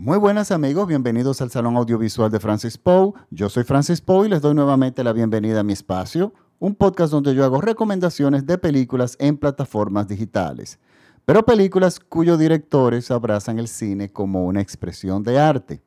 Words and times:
Muy 0.00 0.16
buenas 0.16 0.52
amigos, 0.52 0.86
bienvenidos 0.86 1.42
al 1.42 1.50
Salón 1.50 1.76
Audiovisual 1.76 2.30
de 2.30 2.38
Francis 2.38 2.78
Poe. 2.78 3.14
Yo 3.32 3.48
soy 3.48 3.64
Francis 3.64 4.00
Poe 4.00 4.28
y 4.28 4.30
les 4.30 4.40
doy 4.40 4.54
nuevamente 4.54 5.02
la 5.02 5.12
bienvenida 5.12 5.58
a 5.58 5.62
mi 5.64 5.72
espacio, 5.72 6.32
un 6.60 6.76
podcast 6.76 7.10
donde 7.10 7.34
yo 7.34 7.44
hago 7.44 7.60
recomendaciones 7.60 8.46
de 8.46 8.58
películas 8.58 9.16
en 9.18 9.36
plataformas 9.36 10.06
digitales, 10.06 10.78
pero 11.24 11.44
películas 11.44 11.98
cuyos 11.98 12.38
directores 12.38 13.10
abrazan 13.10 13.58
el 13.58 13.66
cine 13.66 14.12
como 14.12 14.46
una 14.46 14.60
expresión 14.60 15.24
de 15.24 15.40
arte. 15.40 15.82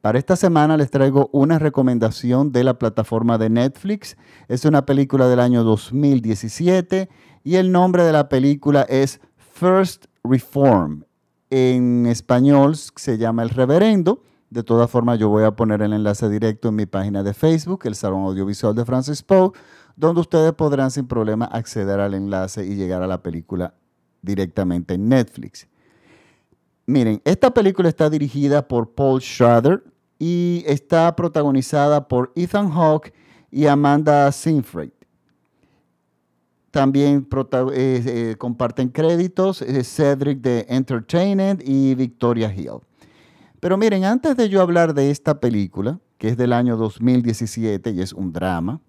Para 0.00 0.20
esta 0.20 0.36
semana 0.36 0.76
les 0.76 0.92
traigo 0.92 1.28
una 1.32 1.58
recomendación 1.58 2.52
de 2.52 2.62
la 2.62 2.78
plataforma 2.78 3.38
de 3.38 3.50
Netflix. 3.50 4.16
Es 4.46 4.66
una 4.66 4.86
película 4.86 5.26
del 5.26 5.40
año 5.40 5.64
2017 5.64 7.08
y 7.42 7.56
el 7.56 7.72
nombre 7.72 8.04
de 8.04 8.12
la 8.12 8.28
película 8.28 8.82
es 8.82 9.20
First 9.36 10.04
Reform 10.22 11.07
en 11.50 12.06
español 12.06 12.76
se 12.76 13.18
llama 13.18 13.42
El 13.42 13.50
Reverendo. 13.50 14.22
De 14.50 14.62
todas 14.62 14.90
formas, 14.90 15.18
yo 15.18 15.28
voy 15.28 15.44
a 15.44 15.50
poner 15.50 15.82
el 15.82 15.92
enlace 15.92 16.28
directo 16.28 16.68
en 16.68 16.76
mi 16.76 16.86
página 16.86 17.22
de 17.22 17.34
Facebook, 17.34 17.82
el 17.84 17.94
Salón 17.94 18.22
Audiovisual 18.22 18.74
de 18.74 18.84
Francis 18.84 19.22
Poe, 19.22 19.50
donde 19.96 20.22
ustedes 20.22 20.52
podrán 20.52 20.90
sin 20.90 21.06
problema 21.06 21.44
acceder 21.44 22.00
al 22.00 22.14
enlace 22.14 22.64
y 22.64 22.74
llegar 22.74 23.02
a 23.02 23.06
la 23.06 23.22
película 23.22 23.74
directamente 24.22 24.94
en 24.94 25.08
Netflix. 25.08 25.68
Miren, 26.86 27.20
esta 27.24 27.52
película 27.52 27.88
está 27.88 28.08
dirigida 28.08 28.66
por 28.66 28.94
Paul 28.94 29.20
Schrader 29.20 29.84
y 30.18 30.64
está 30.66 31.14
protagonizada 31.14 32.08
por 32.08 32.32
Ethan 32.34 32.70
Hawke 32.70 33.12
y 33.50 33.66
Amanda 33.66 34.32
Seyfried. 34.32 34.90
También 36.70 37.26
eh, 37.72 38.02
eh, 38.06 38.34
comparten 38.36 38.90
créditos 38.90 39.62
eh, 39.62 39.82
Cedric 39.84 40.40
de 40.40 40.66
Entertainment 40.68 41.62
y 41.64 41.94
Victoria 41.94 42.52
Hill. 42.54 42.80
Pero 43.58 43.78
miren, 43.78 44.04
antes 44.04 44.36
de 44.36 44.48
yo 44.50 44.60
hablar 44.60 44.92
de 44.92 45.10
esta 45.10 45.40
película, 45.40 45.98
que 46.18 46.28
es 46.28 46.36
del 46.36 46.52
año 46.52 46.76
2017 46.76 47.90
y 47.90 48.02
es 48.02 48.12
un 48.12 48.32
drama, 48.32 48.80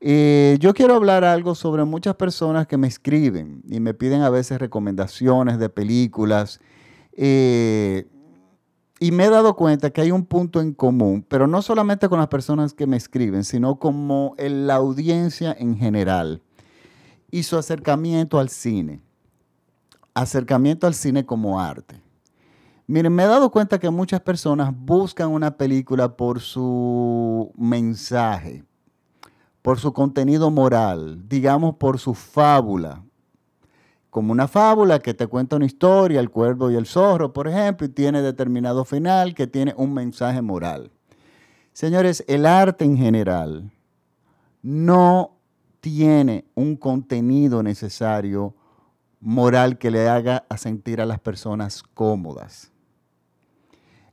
yo 0.00 0.74
quiero 0.74 0.94
hablar 0.94 1.24
algo 1.24 1.54
sobre 1.54 1.84
muchas 1.84 2.14
personas 2.16 2.66
que 2.66 2.76
me 2.76 2.88
escriben 2.88 3.62
y 3.66 3.80
me 3.80 3.94
piden 3.94 4.20
a 4.20 4.28
veces 4.28 4.58
recomendaciones 4.58 5.58
de 5.58 5.70
películas. 5.70 6.60
y 7.16 8.02
me 9.10 9.24
he 9.24 9.30
dado 9.30 9.56
cuenta 9.56 9.90
que 9.90 10.02
hay 10.02 10.10
un 10.10 10.26
punto 10.26 10.60
en 10.60 10.74
común, 10.74 11.24
pero 11.26 11.46
no 11.46 11.62
solamente 11.62 12.08
con 12.08 12.18
las 12.18 12.28
personas 12.28 12.74
que 12.74 12.86
me 12.86 12.98
escriben, 12.98 13.44
sino 13.44 13.78
como 13.78 14.34
la 14.38 14.74
audiencia 14.74 15.56
en 15.58 15.78
general 15.78 16.42
y 17.34 17.42
su 17.42 17.58
acercamiento 17.58 18.38
al 18.38 18.48
cine. 18.48 19.00
Acercamiento 20.14 20.86
al 20.86 20.94
cine 20.94 21.26
como 21.26 21.60
arte. 21.60 22.00
Miren, 22.86 23.12
me 23.12 23.24
he 23.24 23.26
dado 23.26 23.50
cuenta 23.50 23.80
que 23.80 23.90
muchas 23.90 24.20
personas 24.20 24.72
buscan 24.72 25.30
una 25.30 25.56
película 25.56 26.16
por 26.16 26.38
su 26.38 27.50
mensaje, 27.56 28.62
por 29.62 29.80
su 29.80 29.92
contenido 29.92 30.48
moral, 30.52 31.28
digamos 31.28 31.74
por 31.74 31.98
su 31.98 32.14
fábula. 32.14 33.02
Como 34.10 34.30
una 34.30 34.46
fábula 34.46 35.00
que 35.00 35.12
te 35.12 35.26
cuenta 35.26 35.56
una 35.56 35.66
historia, 35.66 36.20
el 36.20 36.30
cuervo 36.30 36.70
y 36.70 36.76
el 36.76 36.86
zorro, 36.86 37.32
por 37.32 37.48
ejemplo, 37.48 37.84
y 37.84 37.90
tiene 37.90 38.22
determinado 38.22 38.84
final 38.84 39.34
que 39.34 39.48
tiene 39.48 39.74
un 39.76 39.92
mensaje 39.92 40.40
moral. 40.40 40.92
Señores, 41.72 42.22
el 42.28 42.46
arte 42.46 42.84
en 42.84 42.96
general 42.96 43.72
no 44.62 45.33
tiene 45.84 46.46
un 46.54 46.76
contenido 46.76 47.62
necesario 47.62 48.54
moral 49.20 49.76
que 49.76 49.90
le 49.90 50.08
haga 50.08 50.46
a 50.48 50.56
sentir 50.56 50.98
a 50.98 51.04
las 51.04 51.20
personas 51.20 51.82
cómodas. 51.82 52.72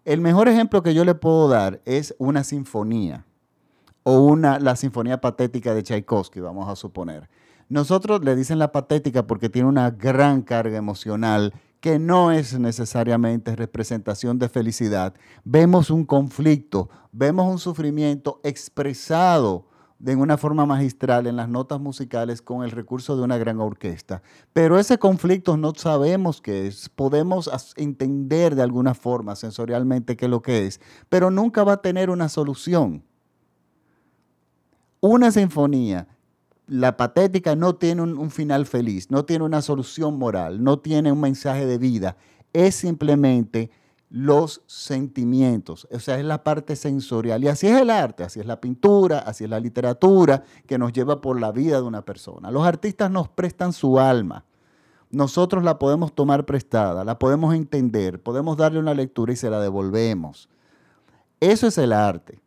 El 0.03 0.19
mejor 0.19 0.49
ejemplo 0.49 0.83
que 0.83 0.93
yo 0.93 1.05
le 1.05 1.15
puedo 1.15 1.47
dar 1.47 1.81
es 1.85 2.13
una 2.17 2.43
sinfonía 2.43 3.25
o 4.03 4.19
una, 4.19 4.59
la 4.59 4.75
sinfonía 4.75 5.21
patética 5.21 5.73
de 5.73 5.81
Tchaikovsky, 5.81 6.41
vamos 6.41 6.67
a 6.67 6.75
suponer. 6.75 7.29
Nosotros 7.69 8.21
le 8.21 8.35
dicen 8.35 8.59
la 8.59 8.73
patética 8.73 9.25
porque 9.25 9.47
tiene 9.47 9.69
una 9.69 9.91
gran 9.91 10.41
carga 10.41 10.77
emocional 10.77 11.53
que 11.79 11.99
no 11.99 12.33
es 12.33 12.59
necesariamente 12.59 13.55
representación 13.55 14.39
de 14.39 14.49
felicidad. 14.49 15.13
Vemos 15.45 15.89
un 15.89 16.03
conflicto, 16.03 16.89
vemos 17.13 17.49
un 17.49 17.59
sufrimiento 17.59 18.41
expresado 18.43 19.70
de 20.01 20.15
una 20.15 20.35
forma 20.35 20.65
magistral 20.65 21.27
en 21.27 21.35
las 21.35 21.47
notas 21.47 21.79
musicales 21.79 22.41
con 22.41 22.63
el 22.63 22.71
recurso 22.71 23.15
de 23.15 23.21
una 23.21 23.37
gran 23.37 23.59
orquesta. 23.61 24.23
Pero 24.51 24.79
ese 24.79 24.97
conflicto 24.97 25.57
no 25.57 25.73
sabemos 25.75 26.41
qué 26.41 26.65
es, 26.65 26.89
podemos 26.89 27.49
entender 27.75 28.55
de 28.55 28.63
alguna 28.63 28.95
forma 28.95 29.35
sensorialmente 29.35 30.17
qué 30.17 30.25
es 30.25 30.31
lo 30.31 30.41
que 30.41 30.65
es, 30.65 30.81
pero 31.07 31.29
nunca 31.29 31.63
va 31.63 31.73
a 31.73 31.81
tener 31.81 32.09
una 32.09 32.29
solución. 32.29 33.03
Una 35.01 35.31
sinfonía, 35.31 36.07
la 36.65 36.97
patética, 36.97 37.55
no 37.55 37.75
tiene 37.75 38.01
un, 38.01 38.17
un 38.17 38.31
final 38.31 38.65
feliz, 38.65 39.11
no 39.11 39.25
tiene 39.25 39.45
una 39.45 39.61
solución 39.61 40.17
moral, 40.17 40.63
no 40.63 40.79
tiene 40.79 41.11
un 41.11 41.21
mensaje 41.21 41.67
de 41.67 41.77
vida, 41.77 42.17
es 42.53 42.73
simplemente 42.73 43.69
los 44.11 44.61
sentimientos, 44.67 45.87
o 45.89 45.99
sea, 45.99 46.19
es 46.19 46.25
la 46.25 46.43
parte 46.43 46.75
sensorial. 46.75 47.41
Y 47.45 47.47
así 47.47 47.67
es 47.67 47.81
el 47.81 47.89
arte, 47.89 48.25
así 48.25 48.41
es 48.41 48.45
la 48.45 48.59
pintura, 48.59 49.19
así 49.19 49.45
es 49.45 49.49
la 49.49 49.59
literatura 49.59 50.43
que 50.67 50.77
nos 50.77 50.91
lleva 50.91 51.21
por 51.21 51.39
la 51.39 51.53
vida 51.53 51.77
de 51.77 51.87
una 51.87 52.03
persona. 52.03 52.51
Los 52.51 52.67
artistas 52.67 53.09
nos 53.09 53.29
prestan 53.29 53.71
su 53.71 53.99
alma. 53.99 54.43
Nosotros 55.11 55.63
la 55.63 55.79
podemos 55.79 56.13
tomar 56.13 56.45
prestada, 56.45 57.05
la 57.05 57.17
podemos 57.17 57.55
entender, 57.55 58.21
podemos 58.21 58.57
darle 58.57 58.79
una 58.79 58.93
lectura 58.93 59.31
y 59.31 59.37
se 59.37 59.49
la 59.49 59.61
devolvemos. 59.61 60.49
Eso 61.39 61.67
es 61.67 61.77
el 61.77 61.93
arte. 61.93 62.41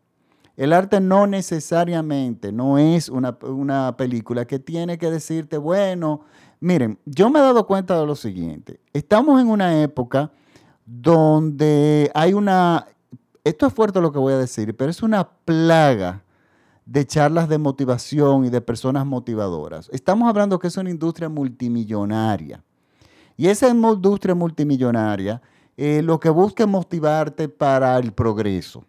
El 0.57 0.75
arte 0.75 1.01
no 1.01 1.27
necesariamente, 1.27 2.53
no 2.53 2.77
es 2.77 3.09
una, 3.09 3.39
una 3.41 3.97
película 3.97 4.47
que 4.47 4.59
tiene 4.59 4.99
que 4.99 5.11
decirte, 5.11 5.57
bueno, 5.57 6.21
miren, 6.61 6.99
yo 7.07 7.31
me 7.31 7.39
he 7.39 7.43
dado 7.43 7.67
cuenta 7.67 7.99
de 7.99 8.07
lo 8.07 8.15
siguiente, 8.15 8.81
estamos 8.93 9.41
en 9.41 9.49
una 9.49 9.83
época 9.83 10.31
donde 10.87 12.11
hay 12.15 12.35
una, 12.35 12.87
esto 13.43 13.67
es 13.67 13.73
fuerte 13.73 14.01
lo 14.01 14.13
que 14.13 14.19
voy 14.19 14.33
a 14.33 14.39
decir, 14.39 14.77
pero 14.77 14.91
es 14.91 15.03
una 15.03 15.29
plaga 15.29 16.23
de 16.87 17.07
charlas 17.07 17.49
de 17.49 17.59
motivación 17.59 18.45
y 18.45 18.51
de 18.51 18.61
personas 18.61 19.07
motivadoras. 19.07 19.89
Estamos 19.93 20.29
hablando 20.29 20.59
que 20.59 20.67
es 20.67 20.77
una 20.77 20.91
industria 20.91 21.29
multimillonaria. 21.29 22.63
Y 23.37 23.49
esa 23.49 23.69
industria 23.69 24.35
multimillonaria 24.35 25.41
eh, 25.77 26.03
lo 26.03 26.21
que 26.21 26.31
busca 26.31 26.65
es 26.65 26.69
motivarte 26.69 27.49
para 27.49 27.99
el 27.99 28.13
progreso 28.13 28.85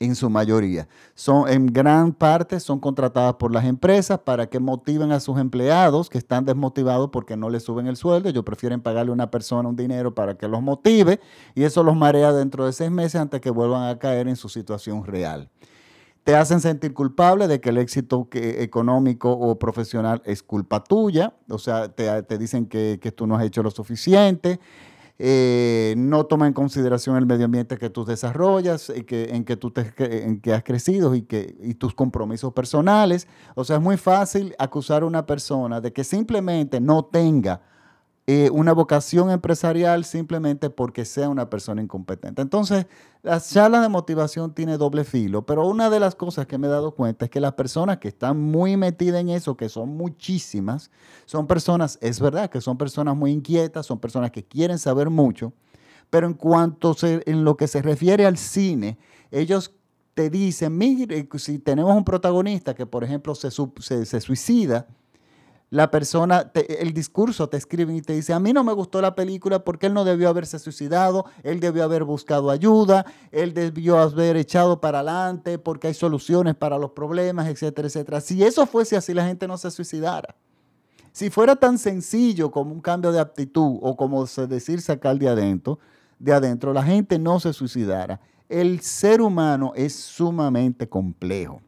en 0.00 0.14
su 0.14 0.30
mayoría. 0.30 0.88
Son, 1.14 1.48
en 1.48 1.66
gran 1.66 2.12
parte 2.12 2.60
son 2.60 2.78
contratadas 2.80 3.34
por 3.34 3.52
las 3.52 3.64
empresas 3.64 4.18
para 4.18 4.46
que 4.46 4.60
motiven 4.60 5.12
a 5.12 5.20
sus 5.20 5.38
empleados 5.38 6.10
que 6.10 6.18
están 6.18 6.44
desmotivados 6.44 7.10
porque 7.10 7.36
no 7.36 7.50
les 7.50 7.62
suben 7.62 7.86
el 7.86 7.96
sueldo. 7.96 8.28
Ellos 8.28 8.44
prefieren 8.44 8.80
pagarle 8.80 9.10
a 9.10 9.14
una 9.14 9.30
persona 9.30 9.68
un 9.68 9.76
dinero 9.76 10.14
para 10.14 10.36
que 10.36 10.48
los 10.48 10.62
motive 10.62 11.20
y 11.54 11.64
eso 11.64 11.82
los 11.82 11.96
marea 11.96 12.32
dentro 12.32 12.66
de 12.66 12.72
seis 12.72 12.90
meses 12.90 13.20
antes 13.20 13.40
que 13.40 13.50
vuelvan 13.50 13.88
a 13.88 13.98
caer 13.98 14.28
en 14.28 14.36
su 14.36 14.48
situación 14.48 15.04
real. 15.04 15.48
Te 16.24 16.34
hacen 16.34 16.60
sentir 16.60 16.92
culpable 16.92 17.46
de 17.46 17.60
que 17.60 17.68
el 17.68 17.78
éxito 17.78 18.26
económico 18.32 19.30
o 19.30 19.58
profesional 19.60 20.22
es 20.24 20.42
culpa 20.42 20.82
tuya, 20.82 21.34
o 21.48 21.56
sea, 21.56 21.88
te, 21.88 22.20
te 22.24 22.36
dicen 22.36 22.66
que, 22.66 22.98
que 23.00 23.12
tú 23.12 23.28
no 23.28 23.36
has 23.36 23.44
hecho 23.44 23.62
lo 23.62 23.70
suficiente. 23.70 24.58
Eh, 25.18 25.94
no 25.96 26.26
toma 26.26 26.46
en 26.46 26.52
consideración 26.52 27.16
el 27.16 27.24
medio 27.24 27.46
ambiente 27.46 27.78
que 27.78 27.88
tú 27.88 28.04
desarrollas, 28.04 28.92
y 28.94 29.02
que, 29.04 29.34
en, 29.34 29.44
que 29.44 29.56
tú 29.56 29.72
en 29.98 30.40
que 30.40 30.52
has 30.52 30.62
crecido 30.62 31.14
y, 31.14 31.22
que, 31.22 31.56
y 31.62 31.74
tus 31.74 31.94
compromisos 31.94 32.52
personales. 32.52 33.26
O 33.54 33.64
sea, 33.64 33.76
es 33.76 33.82
muy 33.82 33.96
fácil 33.96 34.54
acusar 34.58 35.02
a 35.02 35.06
una 35.06 35.24
persona 35.24 35.80
de 35.80 35.92
que 35.92 36.04
simplemente 36.04 36.80
no 36.80 37.04
tenga 37.04 37.62
eh, 38.28 38.50
una 38.50 38.72
vocación 38.72 39.30
empresarial 39.30 40.04
simplemente 40.04 40.68
porque 40.68 41.04
sea 41.04 41.28
una 41.28 41.48
persona 41.48 41.80
incompetente. 41.80 42.42
Entonces, 42.42 42.86
las 43.22 43.50
charlas 43.50 43.82
de 43.82 43.88
motivación 43.88 44.52
tiene 44.52 44.78
doble 44.78 45.04
filo, 45.04 45.46
pero 45.46 45.64
una 45.64 45.90
de 45.90 46.00
las 46.00 46.16
cosas 46.16 46.46
que 46.46 46.58
me 46.58 46.66
he 46.66 46.70
dado 46.70 46.90
cuenta 46.90 47.26
es 47.26 47.30
que 47.30 47.38
las 47.38 47.52
personas 47.52 47.98
que 47.98 48.08
están 48.08 48.40
muy 48.40 48.76
metidas 48.76 49.20
en 49.20 49.28
eso, 49.28 49.56
que 49.56 49.68
son 49.68 49.90
muchísimas, 49.90 50.90
son 51.24 51.46
personas, 51.46 51.98
es 52.00 52.18
verdad 52.18 52.50
que 52.50 52.60
son 52.60 52.76
personas 52.76 53.16
muy 53.16 53.30
inquietas, 53.30 53.86
son 53.86 54.00
personas 54.00 54.32
que 54.32 54.44
quieren 54.44 54.80
saber 54.80 55.08
mucho, 55.08 55.52
pero 56.10 56.26
en 56.26 56.34
cuanto 56.34 56.94
se, 56.94 57.22
en 57.26 57.44
lo 57.44 57.56
que 57.56 57.68
se 57.68 57.80
refiere 57.80 58.26
al 58.26 58.38
cine, 58.38 58.98
ellos 59.30 59.72
te 60.14 60.30
dicen, 60.30 60.76
mire, 60.76 61.28
si 61.36 61.60
tenemos 61.60 61.94
un 61.94 62.04
protagonista 62.04 62.74
que, 62.74 62.86
por 62.86 63.04
ejemplo, 63.04 63.36
se, 63.36 63.50
se, 63.52 64.04
se 64.04 64.20
suicida, 64.20 64.88
la 65.70 65.90
persona, 65.90 66.52
el 66.54 66.92
discurso 66.94 67.48
te 67.48 67.56
escriben 67.56 67.96
y 67.96 68.02
te 68.02 68.12
dice, 68.12 68.32
a 68.32 68.38
mí 68.38 68.52
no 68.52 68.62
me 68.62 68.72
gustó 68.72 69.00
la 69.00 69.16
película 69.16 69.64
porque 69.64 69.86
él 69.86 69.94
no 69.94 70.04
debió 70.04 70.28
haberse 70.28 70.58
suicidado, 70.60 71.24
él 71.42 71.58
debió 71.58 71.82
haber 71.82 72.04
buscado 72.04 72.50
ayuda, 72.50 73.04
él 73.32 73.52
debió 73.52 73.98
haber 73.98 74.36
echado 74.36 74.80
para 74.80 75.00
adelante 75.00 75.58
porque 75.58 75.88
hay 75.88 75.94
soluciones 75.94 76.54
para 76.54 76.78
los 76.78 76.92
problemas, 76.92 77.48
etcétera, 77.48 77.88
etcétera. 77.88 78.20
Si 78.20 78.44
eso 78.44 78.64
fuese 78.66 78.96
así, 78.96 79.12
la 79.12 79.26
gente 79.26 79.48
no 79.48 79.58
se 79.58 79.70
suicidara. 79.72 80.36
Si 81.10 81.30
fuera 81.30 81.56
tan 81.56 81.78
sencillo 81.78 82.50
como 82.50 82.72
un 82.72 82.80
cambio 82.80 83.10
de 83.10 83.18
actitud 83.18 83.78
o 83.82 83.96
como 83.96 84.24
decir 84.26 84.80
sacar 84.80 85.18
de 85.18 85.28
adentro, 85.28 85.80
de 86.18 86.32
adentro, 86.32 86.72
la 86.72 86.82
gente 86.82 87.18
no 87.18 87.40
se 87.40 87.52
suicidara. 87.52 88.20
El 88.48 88.80
ser 88.80 89.20
humano 89.20 89.72
es 89.74 89.94
sumamente 89.96 90.88
complejo. 90.88 91.60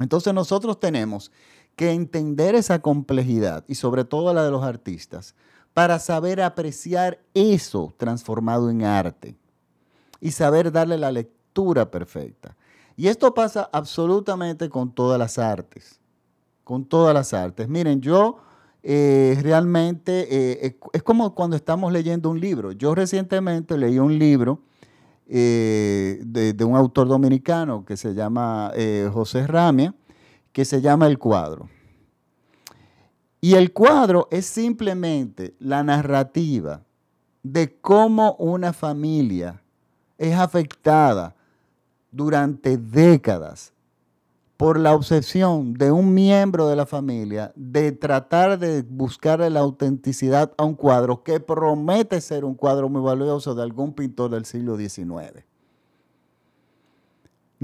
Entonces 0.00 0.32
nosotros 0.32 0.80
tenemos 0.80 1.30
que 1.76 1.92
entender 1.92 2.54
esa 2.54 2.80
complejidad 2.80 3.64
y 3.68 3.74
sobre 3.74 4.04
todo 4.04 4.32
la 4.32 4.44
de 4.44 4.50
los 4.50 4.62
artistas 4.62 5.34
para 5.72 5.98
saber 5.98 6.40
apreciar 6.40 7.18
eso 7.34 7.94
transformado 7.96 8.70
en 8.70 8.84
arte 8.84 9.36
y 10.20 10.30
saber 10.30 10.70
darle 10.70 10.96
la 10.96 11.10
lectura 11.10 11.90
perfecta. 11.90 12.56
Y 12.96 13.08
esto 13.08 13.34
pasa 13.34 13.68
absolutamente 13.72 14.68
con 14.68 14.94
todas 14.94 15.18
las 15.18 15.38
artes, 15.38 16.00
con 16.62 16.84
todas 16.84 17.12
las 17.12 17.34
artes. 17.34 17.68
Miren, 17.68 18.00
yo 18.00 18.38
eh, 18.86 19.38
realmente 19.42 20.28
eh, 20.30 20.76
es 20.92 21.02
como 21.02 21.34
cuando 21.34 21.56
estamos 21.56 21.92
leyendo 21.92 22.30
un 22.30 22.38
libro. 22.38 22.70
Yo 22.72 22.94
recientemente 22.94 23.76
leí 23.76 23.98
un 23.98 24.16
libro 24.18 24.60
eh, 25.26 26.20
de, 26.22 26.64
un 26.64 26.76
autor 26.76 27.08
dominicano 27.08 27.84
que 27.84 27.96
se 27.96 28.14
llama 28.14 28.72
José 29.12 29.46
Ramia, 29.46 29.94
que 30.54 30.64
se 30.64 30.80
llama 30.80 31.08
El 31.08 31.18
cuadro. 31.18 31.68
Y 33.40 33.56
el 33.56 33.74
cuadro 33.74 34.28
es 34.30 34.46
simplemente 34.46 35.54
la 35.58 35.82
narrativa 35.82 36.82
de 37.42 37.78
cómo 37.80 38.36
una 38.36 38.72
familia 38.72 39.60
es 40.16 40.34
afectada 40.34 41.34
durante 42.10 42.78
décadas 42.78 43.72
por 44.56 44.78
la 44.78 44.94
obsesión 44.94 45.74
de 45.74 45.90
un 45.90 46.14
miembro 46.14 46.68
de 46.68 46.76
la 46.76 46.86
familia 46.86 47.52
de 47.56 47.90
tratar 47.90 48.56
de 48.56 48.82
buscar 48.82 49.40
la 49.40 49.60
autenticidad 49.60 50.52
a 50.56 50.64
un 50.64 50.76
cuadro 50.76 51.24
que 51.24 51.40
promete 51.40 52.20
ser 52.20 52.44
un 52.44 52.54
cuadro 52.54 52.88
muy 52.88 53.02
valioso 53.02 53.56
de 53.56 53.62
algún 53.62 53.92
pintor 53.92 54.30
del 54.30 54.44
siglo 54.44 54.78
XIX. 54.78 55.44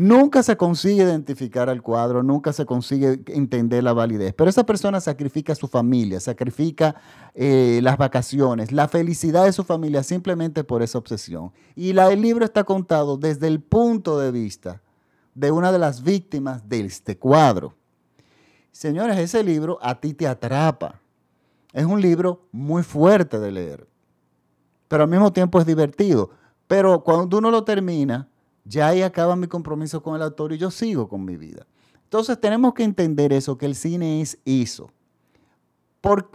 Nunca 0.00 0.42
se 0.42 0.56
consigue 0.56 1.02
identificar 1.02 1.68
al 1.68 1.82
cuadro, 1.82 2.22
nunca 2.22 2.54
se 2.54 2.64
consigue 2.64 3.22
entender 3.26 3.84
la 3.84 3.92
validez, 3.92 4.32
pero 4.32 4.48
esa 4.48 4.64
persona 4.64 4.98
sacrifica 4.98 5.52
a 5.52 5.56
su 5.56 5.68
familia, 5.68 6.20
sacrifica 6.20 6.94
eh, 7.34 7.80
las 7.82 7.98
vacaciones, 7.98 8.72
la 8.72 8.88
felicidad 8.88 9.44
de 9.44 9.52
su 9.52 9.62
familia 9.62 10.02
simplemente 10.02 10.64
por 10.64 10.82
esa 10.82 10.96
obsesión. 10.96 11.52
Y 11.76 11.92
la, 11.92 12.10
el 12.10 12.22
libro 12.22 12.46
está 12.46 12.64
contado 12.64 13.18
desde 13.18 13.46
el 13.46 13.60
punto 13.60 14.18
de 14.18 14.30
vista 14.30 14.80
de 15.34 15.50
una 15.50 15.70
de 15.70 15.78
las 15.78 16.02
víctimas 16.02 16.66
de 16.66 16.80
este 16.80 17.18
cuadro. 17.18 17.74
Señores, 18.72 19.18
ese 19.18 19.44
libro 19.44 19.78
a 19.82 20.00
ti 20.00 20.14
te 20.14 20.26
atrapa. 20.26 20.98
Es 21.74 21.84
un 21.84 22.00
libro 22.00 22.48
muy 22.52 22.84
fuerte 22.84 23.38
de 23.38 23.52
leer, 23.52 23.86
pero 24.88 25.02
al 25.02 25.10
mismo 25.10 25.30
tiempo 25.30 25.60
es 25.60 25.66
divertido. 25.66 26.30
Pero 26.66 27.04
cuando 27.04 27.36
uno 27.36 27.50
lo 27.50 27.64
termina, 27.64 28.29
ya 28.64 28.88
ahí 28.88 29.02
acaba 29.02 29.36
mi 29.36 29.46
compromiso 29.46 30.02
con 30.02 30.16
el 30.16 30.22
autor 30.22 30.52
y 30.52 30.58
yo 30.58 30.70
sigo 30.70 31.08
con 31.08 31.24
mi 31.24 31.36
vida. 31.36 31.66
Entonces 32.04 32.40
tenemos 32.40 32.74
que 32.74 32.82
entender 32.82 33.32
eso, 33.32 33.56
que 33.56 33.66
el 33.66 33.74
cine 33.74 34.20
es 34.20 34.38
eso. 34.44 34.90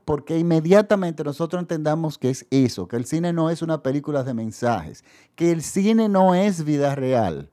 porque 0.05 0.37
inmediatamente 0.37 1.23
nosotros 1.23 1.61
entendamos 1.61 2.17
que 2.17 2.29
es 2.29 2.45
eso, 2.51 2.87
que 2.87 2.95
el 2.95 3.05
cine 3.05 3.33
no 3.33 3.49
es 3.49 3.61
una 3.61 3.81
película 3.81 4.23
de 4.23 4.33
mensajes, 4.33 5.03
que 5.35 5.51
el 5.51 5.61
cine 5.63 6.07
no 6.07 6.35
es 6.35 6.63
vida 6.63 6.95
real. 6.95 7.49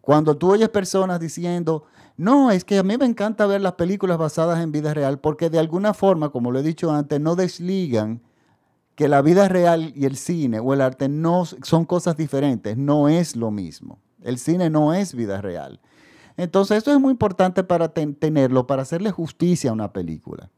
Cuando 0.00 0.36
tú 0.36 0.52
oyes 0.52 0.70
personas 0.70 1.20
diciendo, 1.20 1.84
no, 2.16 2.50
es 2.50 2.64
que 2.64 2.78
a 2.78 2.82
mí 2.82 2.96
me 2.96 3.04
encanta 3.04 3.46
ver 3.46 3.60
las 3.60 3.74
películas 3.74 4.18
basadas 4.18 4.60
en 4.60 4.72
vida 4.72 4.92
real, 4.92 5.20
porque 5.20 5.50
de 5.50 5.58
alguna 5.58 5.94
forma, 5.94 6.30
como 6.30 6.50
lo 6.50 6.58
he 6.58 6.62
dicho 6.62 6.90
antes, 6.90 7.20
no 7.20 7.36
desligan 7.36 8.22
que 9.00 9.08
la 9.08 9.22
vida 9.22 9.48
real 9.48 9.94
y 9.96 10.04
el 10.04 10.14
cine 10.14 10.60
o 10.60 10.74
el 10.74 10.82
arte 10.82 11.08
no 11.08 11.46
son 11.46 11.86
cosas 11.86 12.18
diferentes, 12.18 12.76
no 12.76 13.08
es 13.08 13.34
lo 13.34 13.50
mismo. 13.50 13.98
El 14.20 14.36
cine 14.36 14.68
no 14.68 14.92
es 14.92 15.14
vida 15.14 15.40
real. 15.40 15.80
Entonces, 16.36 16.76
esto 16.76 16.92
es 16.92 17.00
muy 17.00 17.12
importante 17.12 17.64
para 17.64 17.94
tenerlo, 17.94 18.66
para 18.66 18.82
hacerle 18.82 19.10
justicia 19.10 19.70
a 19.70 19.72
una 19.72 19.90
película. 19.94 20.50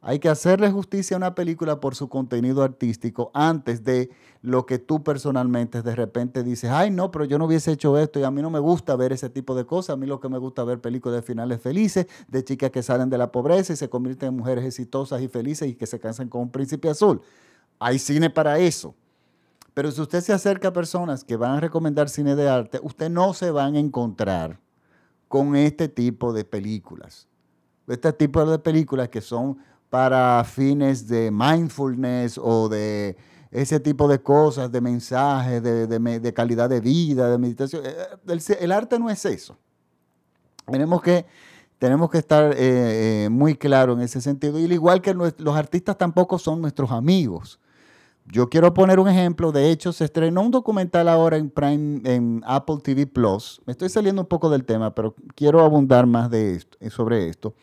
Hay 0.00 0.18
que 0.18 0.28
hacerle 0.28 0.68
justicia 0.72 1.14
a 1.14 1.18
una 1.18 1.36
película 1.36 1.78
por 1.78 1.94
su 1.94 2.08
contenido 2.08 2.64
artístico 2.64 3.30
antes 3.34 3.84
de 3.84 4.10
lo 4.42 4.66
que 4.66 4.80
tú 4.80 5.04
personalmente 5.04 5.82
de 5.82 5.94
repente 5.94 6.42
dices, 6.42 6.70
ay 6.70 6.90
no, 6.90 7.12
pero 7.12 7.24
yo 7.24 7.38
no 7.38 7.44
hubiese 7.44 7.70
hecho 7.70 7.96
esto 7.98 8.18
y 8.18 8.24
a 8.24 8.32
mí 8.32 8.42
no 8.42 8.50
me 8.50 8.58
gusta 8.58 8.96
ver 8.96 9.12
ese 9.12 9.30
tipo 9.30 9.54
de 9.54 9.64
cosas. 9.64 9.94
A 9.94 9.96
mí 9.96 10.06
lo 10.06 10.18
que 10.18 10.28
me 10.28 10.38
gusta 10.38 10.64
ver 10.64 10.80
películas 10.80 11.20
de 11.20 11.22
finales 11.22 11.60
felices, 11.60 12.08
de 12.26 12.42
chicas 12.42 12.72
que 12.72 12.82
salen 12.82 13.10
de 13.10 13.18
la 13.18 13.30
pobreza 13.30 13.72
y 13.72 13.76
se 13.76 13.88
convierten 13.88 14.30
en 14.30 14.36
mujeres 14.38 14.64
exitosas 14.64 15.22
y 15.22 15.28
felices 15.28 15.68
y 15.68 15.76
que 15.76 15.86
se 15.86 16.00
casan 16.00 16.28
con 16.28 16.40
un 16.40 16.50
príncipe 16.50 16.88
azul. 16.88 17.22
Hay 17.78 17.98
cine 17.98 18.30
para 18.30 18.58
eso. 18.58 18.94
Pero 19.74 19.90
si 19.92 20.00
usted 20.00 20.22
se 20.22 20.32
acerca 20.32 20.68
a 20.68 20.72
personas 20.72 21.22
que 21.22 21.36
van 21.36 21.56
a 21.56 21.60
recomendar 21.60 22.08
cine 22.08 22.34
de 22.34 22.48
arte, 22.48 22.80
usted 22.82 23.10
no 23.10 23.34
se 23.34 23.50
van 23.50 23.76
a 23.76 23.78
encontrar 23.78 24.58
con 25.28 25.54
este 25.54 25.88
tipo 25.88 26.32
de 26.32 26.44
películas. 26.44 27.28
Este 27.86 28.12
tipo 28.14 28.44
de 28.46 28.58
películas 28.58 29.08
que 29.10 29.20
son 29.20 29.58
para 29.90 30.42
fines 30.44 31.06
de 31.06 31.30
mindfulness 31.30 32.38
o 32.42 32.68
de 32.68 33.16
ese 33.50 33.78
tipo 33.78 34.08
de 34.08 34.20
cosas, 34.20 34.72
de 34.72 34.80
mensajes, 34.80 35.62
de, 35.62 36.32
calidad 36.34 36.68
de 36.68 36.80
vida, 36.80 37.30
de 37.30 37.38
meditación. 37.38 37.84
Eh, 37.84 37.94
eh, 38.28 38.56
el, 38.60 38.72
arte 38.72 38.98
no 38.98 39.08
es 39.10 39.24
eso. 39.24 39.56
Tenemos 40.66 41.00
que, 41.02 41.26
tenemos 41.78 42.10
que 42.10 42.18
estar 42.18 42.54
eh, 42.56 43.28
muy 43.30 43.54
claros 43.54 43.96
en 43.96 44.04
ese 44.04 44.20
sentido. 44.20 44.58
Y 44.58 44.64
al 44.64 44.72
igual 44.72 45.00
que 45.00 45.14
los 45.14 45.56
artistas 45.56 45.96
tampoco 45.96 46.38
son 46.38 46.60
nuestros 46.60 46.90
amigos. 46.90 47.60
Yo 48.32 48.48
quiero 48.48 48.74
poner 48.74 48.98
un 48.98 49.08
ejemplo. 49.08 49.52
De 49.52 49.70
hecho, 49.70 49.92
se 49.92 50.04
estrenó 50.04 50.42
un 50.42 50.50
documental 50.50 51.08
ahora 51.08 51.36
en 51.36 51.48
Prime, 51.48 52.00
en 52.04 52.42
Apple 52.44 52.78
TV 52.82 53.06
Plus. 53.06 53.60
Me 53.66 53.70
estoy 53.70 53.88
saliendo 53.88 54.22
un 54.22 54.28
poco 54.28 54.50
del 54.50 54.64
tema, 54.64 54.94
pero 54.94 55.14
quiero 55.34 55.60
abundar 55.60 56.06
más 56.06 56.30
de 56.30 56.56
esto, 56.56 56.78
sobre 56.90 57.28
esto. 57.28 57.54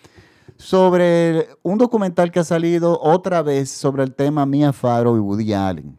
Sobre 0.55 1.49
un 1.63 1.77
documental 1.77 2.31
que 2.31 2.39
ha 2.39 2.43
salido 2.43 2.99
otra 3.01 3.41
vez 3.41 3.69
sobre 3.69 4.03
el 4.03 4.13
tema 4.13 4.45
Mia 4.45 4.71
Farrow 4.71 5.17
y 5.17 5.19
Woody 5.19 5.53
Allen. 5.53 5.97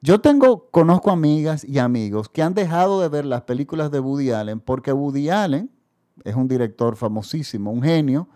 Yo 0.00 0.20
tengo, 0.20 0.68
conozco 0.70 1.10
amigas 1.10 1.64
y 1.64 1.78
amigos 1.78 2.28
que 2.28 2.42
han 2.42 2.54
dejado 2.54 3.00
de 3.00 3.08
ver 3.08 3.24
las 3.24 3.42
películas 3.42 3.90
de 3.90 3.98
Woody 3.98 4.30
Allen 4.30 4.60
porque 4.60 4.92
Woody 4.92 5.28
Allen 5.28 5.70
es 6.24 6.36
un 6.36 6.46
director 6.46 6.94
famosísimo, 6.96 7.72
un 7.72 7.82
genio, 7.82 8.28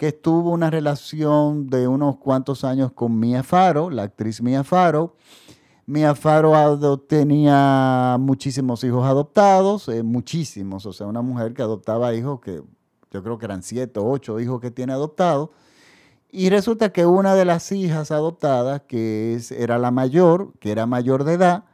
que 0.00 0.12
tuvo 0.12 0.52
una 0.52 0.70
relación 0.70 1.66
de 1.66 1.86
unos 1.86 2.16
cuantos 2.16 2.64
años 2.64 2.90
con 2.90 3.20
Mia 3.20 3.42
Farrow, 3.42 3.90
la 3.90 4.04
actriz 4.04 4.40
Mia 4.40 4.64
Farrow. 4.64 5.12
Mia 5.84 6.14
Farrow 6.14 6.96
tenía 7.06 8.16
muchísimos 8.18 8.82
hijos 8.82 9.04
adoptados, 9.04 9.90
eh, 9.90 10.02
muchísimos, 10.02 10.86
o 10.86 10.94
sea, 10.94 11.06
una 11.06 11.20
mujer 11.20 11.52
que 11.52 11.60
adoptaba 11.60 12.14
hijos 12.14 12.40
que 12.40 12.62
yo 13.10 13.22
creo 13.22 13.36
que 13.36 13.44
eran 13.44 13.62
siete 13.62 14.00
o 14.00 14.08
ocho 14.08 14.40
hijos 14.40 14.58
que 14.62 14.70
tiene 14.70 14.94
adoptados. 14.94 15.50
Y 16.30 16.48
resulta 16.48 16.94
que 16.94 17.04
una 17.04 17.34
de 17.34 17.44
las 17.44 17.70
hijas 17.70 18.10
adoptadas, 18.10 18.80
que 18.88 19.38
era 19.50 19.76
la 19.76 19.90
mayor, 19.90 20.54
que 20.60 20.72
era 20.72 20.86
mayor 20.86 21.24
de 21.24 21.34
edad, 21.34 21.64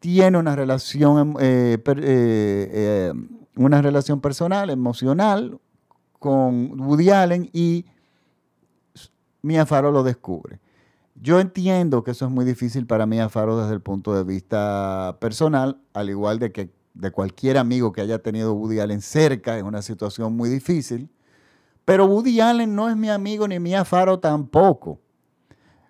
tiene 0.00 0.36
una 0.36 0.54
relación, 0.54 1.36
eh, 1.40 1.78
eh, 1.86 3.12
una 3.54 3.80
relación 3.80 4.20
personal, 4.20 4.68
emocional, 4.68 5.60
con 6.26 6.80
Woody 6.80 7.10
Allen 7.10 7.48
y 7.52 7.86
Mia 9.42 9.64
Farrow 9.64 9.92
lo 9.92 10.02
descubre. 10.02 10.58
Yo 11.14 11.38
entiendo 11.38 12.02
que 12.02 12.10
eso 12.10 12.24
es 12.24 12.32
muy 12.32 12.44
difícil 12.44 12.84
para 12.84 13.06
Mia 13.06 13.28
Farrow 13.28 13.56
desde 13.60 13.74
el 13.74 13.80
punto 13.80 14.12
de 14.12 14.24
vista 14.24 15.18
personal, 15.20 15.80
al 15.94 16.10
igual 16.10 16.40
de 16.40 16.50
que 16.50 16.74
de 16.94 17.12
cualquier 17.12 17.58
amigo 17.58 17.92
que 17.92 18.00
haya 18.00 18.18
tenido 18.18 18.54
Woody 18.54 18.80
Allen 18.80 19.02
cerca, 19.02 19.56
es 19.56 19.62
una 19.62 19.82
situación 19.82 20.36
muy 20.36 20.48
difícil. 20.48 21.08
Pero 21.84 22.06
Woody 22.06 22.40
Allen 22.40 22.74
no 22.74 22.88
es 22.88 22.96
mi 22.96 23.08
amigo 23.08 23.46
ni 23.46 23.60
Mia 23.60 23.84
Farrow 23.84 24.18
tampoco. 24.18 24.98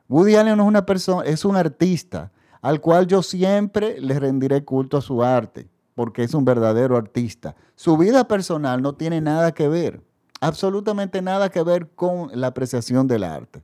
Woody 0.07 0.37
Allen 0.37 0.59
no 0.59 0.65
es 0.65 0.69
una 0.69 0.85
persona, 0.85 1.25
es 1.25 1.47
un 1.47 1.57
artista 1.57 2.31
al 2.61 2.83
cual 2.83 3.07
yo 3.07 3.23
siempre 3.23 3.99
le 4.03 4.19
rendiré 4.21 4.67
culto 4.67 4.99
a 4.99 5.01
su 5.01 5.23
arte, 5.23 5.71
porque 5.95 6.25
es 6.25 6.35
un 6.35 6.45
verdadero 6.45 6.99
artista. 6.99 7.57
Su 7.75 7.97
vida 7.97 8.29
personal 8.29 8.83
no 8.83 8.97
tiene 8.97 9.23
nada 9.23 9.53
que 9.53 9.67
ver 9.67 10.06
absolutamente 10.41 11.23
nada 11.23 11.49
que 11.51 11.63
ver 11.63 11.91
con 11.95 12.31
la 12.33 12.49
apreciación 12.49 13.07
del 13.07 13.25
arte. 13.25 13.63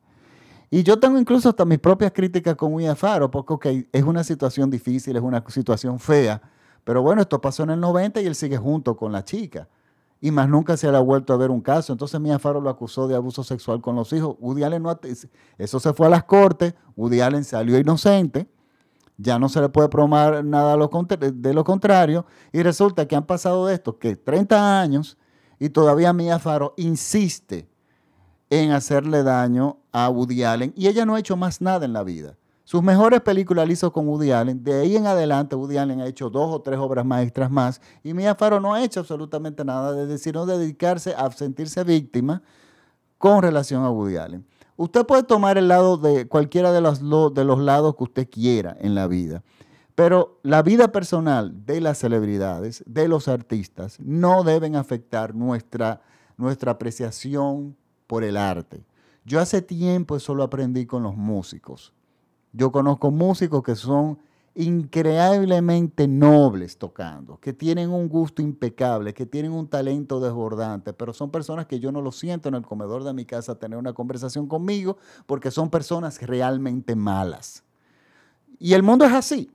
Y 0.70 0.82
yo 0.82 0.98
tengo 0.98 1.18
incluso 1.18 1.50
hasta 1.50 1.66
mis 1.66 1.78
propias 1.78 2.12
críticas 2.12 2.56
con 2.56 2.72
William 2.72 2.96
Faro, 2.96 3.30
porque 3.30 3.86
es 3.92 4.02
una 4.02 4.24
situación 4.24 4.70
difícil, 4.70 5.14
es 5.16 5.22
una 5.22 5.44
situación 5.48 5.98
fea, 5.98 6.40
pero 6.84 7.02
bueno, 7.02 7.22
esto 7.22 7.40
pasó 7.40 7.62
en 7.64 7.70
el 7.70 7.80
90 7.80 8.22
y 8.22 8.26
él 8.26 8.34
sigue 8.34 8.56
junto 8.56 8.96
con 8.96 9.12
la 9.12 9.24
chica. 9.24 9.68
Y 10.20 10.30
más 10.30 10.48
nunca 10.48 10.76
se 10.76 10.90
le 10.90 10.96
ha 10.96 11.00
vuelto 11.00 11.32
a 11.32 11.36
ver 11.36 11.50
un 11.50 11.60
caso. 11.60 11.92
Entonces 11.92 12.20
Mia 12.20 12.38
Faro 12.38 12.60
lo 12.60 12.70
acusó 12.70 13.08
de 13.08 13.16
abuso 13.16 13.42
sexual 13.42 13.80
con 13.80 13.96
los 13.96 14.12
hijos. 14.12 14.36
Woody 14.38 14.62
Allen 14.62 14.82
no, 14.82 14.98
eso 15.58 15.80
se 15.80 15.92
fue 15.92 16.06
a 16.06 16.10
las 16.10 16.24
cortes. 16.24 16.74
Woody 16.96 17.20
Allen 17.20 17.44
salió 17.44 17.78
inocente. 17.78 18.48
Ya 19.16 19.38
no 19.38 19.48
se 19.48 19.60
le 19.60 19.68
puede 19.68 19.88
probar 19.88 20.44
nada 20.44 20.72
de 20.72 21.54
lo 21.54 21.64
contrario. 21.64 22.24
Y 22.52 22.62
resulta 22.62 23.06
que 23.06 23.16
han 23.16 23.26
pasado 23.26 23.66
de 23.66 23.74
esto, 23.74 23.98
que 23.98 24.16
30 24.16 24.80
años 24.80 25.18
y 25.62 25.70
todavía 25.70 26.12
Mia 26.12 26.40
Faro 26.40 26.74
insiste 26.76 27.68
en 28.50 28.72
hacerle 28.72 29.22
daño 29.22 29.76
a 29.92 30.08
Woody 30.08 30.42
Allen 30.42 30.72
y 30.76 30.88
ella 30.88 31.06
no 31.06 31.14
ha 31.14 31.20
hecho 31.20 31.36
más 31.36 31.60
nada 31.60 31.84
en 31.84 31.92
la 31.92 32.02
vida. 32.02 32.36
Sus 32.64 32.82
mejores 32.82 33.20
películas 33.20 33.68
las 33.68 33.74
hizo 33.74 33.92
con 33.92 34.08
Woody 34.08 34.32
Allen. 34.32 34.64
De 34.64 34.80
ahí 34.80 34.96
en 34.96 35.06
adelante, 35.06 35.54
Woody 35.54 35.76
Allen 35.76 36.00
ha 36.00 36.06
hecho 36.06 36.30
dos 36.30 36.52
o 36.52 36.60
tres 36.60 36.80
obras 36.80 37.06
maestras 37.06 37.48
más. 37.48 37.80
Y 38.02 38.12
Mia 38.12 38.34
Farrow 38.34 38.58
no 38.58 38.74
ha 38.74 38.82
hecho 38.82 38.98
absolutamente 38.98 39.64
nada, 39.64 39.92
de 39.92 40.18
sino 40.18 40.46
dedicarse 40.46 41.14
a 41.14 41.30
sentirse 41.30 41.84
víctima 41.84 42.42
con 43.16 43.40
relación 43.40 43.84
a 43.84 43.90
Woody 43.90 44.16
Allen. 44.16 44.44
Usted 44.74 45.06
puede 45.06 45.22
tomar 45.22 45.58
el 45.58 45.68
lado 45.68 45.96
de 45.96 46.26
cualquiera 46.26 46.72
de 46.72 46.80
los, 46.80 46.98
de 46.98 47.44
los 47.44 47.60
lados 47.60 47.94
que 47.94 48.02
usted 48.02 48.28
quiera 48.28 48.76
en 48.80 48.96
la 48.96 49.06
vida. 49.06 49.44
Pero 50.02 50.40
la 50.42 50.62
vida 50.62 50.90
personal 50.90 51.64
de 51.64 51.80
las 51.80 51.98
celebridades, 51.98 52.82
de 52.88 53.06
los 53.06 53.28
artistas, 53.28 54.00
no 54.00 54.42
deben 54.42 54.74
afectar 54.74 55.32
nuestra, 55.32 56.02
nuestra 56.36 56.72
apreciación 56.72 57.76
por 58.08 58.24
el 58.24 58.36
arte. 58.36 58.84
Yo 59.24 59.38
hace 59.38 59.62
tiempo 59.62 60.16
eso 60.16 60.34
lo 60.34 60.42
aprendí 60.42 60.86
con 60.86 61.04
los 61.04 61.16
músicos. 61.16 61.92
Yo 62.52 62.72
conozco 62.72 63.12
músicos 63.12 63.62
que 63.62 63.76
son 63.76 64.18
increíblemente 64.56 66.08
nobles 66.08 66.78
tocando, 66.78 67.38
que 67.38 67.52
tienen 67.52 67.88
un 67.88 68.08
gusto 68.08 68.42
impecable, 68.42 69.14
que 69.14 69.24
tienen 69.24 69.52
un 69.52 69.68
talento 69.68 70.18
desbordante, 70.18 70.92
pero 70.92 71.12
son 71.12 71.30
personas 71.30 71.66
que 71.66 71.78
yo 71.78 71.92
no 71.92 72.02
lo 72.02 72.10
siento 72.10 72.48
en 72.48 72.56
el 72.56 72.66
comedor 72.66 73.04
de 73.04 73.12
mi 73.12 73.24
casa 73.24 73.56
tener 73.56 73.78
una 73.78 73.92
conversación 73.92 74.48
conmigo 74.48 74.96
porque 75.26 75.52
son 75.52 75.70
personas 75.70 76.20
realmente 76.20 76.96
malas. 76.96 77.62
Y 78.58 78.72
el 78.72 78.82
mundo 78.82 79.04
es 79.04 79.12
así. 79.12 79.48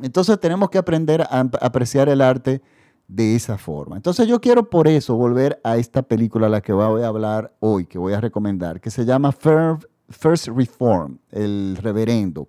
Entonces 0.00 0.38
tenemos 0.38 0.70
que 0.70 0.78
aprender 0.78 1.22
a 1.22 1.40
apreciar 1.60 2.08
el 2.08 2.20
arte 2.20 2.62
de 3.08 3.36
esa 3.36 3.56
forma. 3.56 3.96
Entonces 3.96 4.26
yo 4.26 4.40
quiero 4.40 4.68
por 4.68 4.88
eso 4.88 5.14
volver 5.16 5.60
a 5.64 5.76
esta 5.76 6.02
película 6.02 6.48
a 6.48 6.50
la 6.50 6.60
que 6.60 6.72
voy 6.72 7.02
a 7.02 7.08
hablar 7.08 7.54
hoy, 7.60 7.86
que 7.86 7.98
voy 7.98 8.12
a 8.12 8.20
recomendar, 8.20 8.80
que 8.80 8.90
se 8.90 9.04
llama 9.04 9.32
First 9.32 10.48
Reform, 10.48 11.18
el 11.30 11.78
reverendo. 11.80 12.48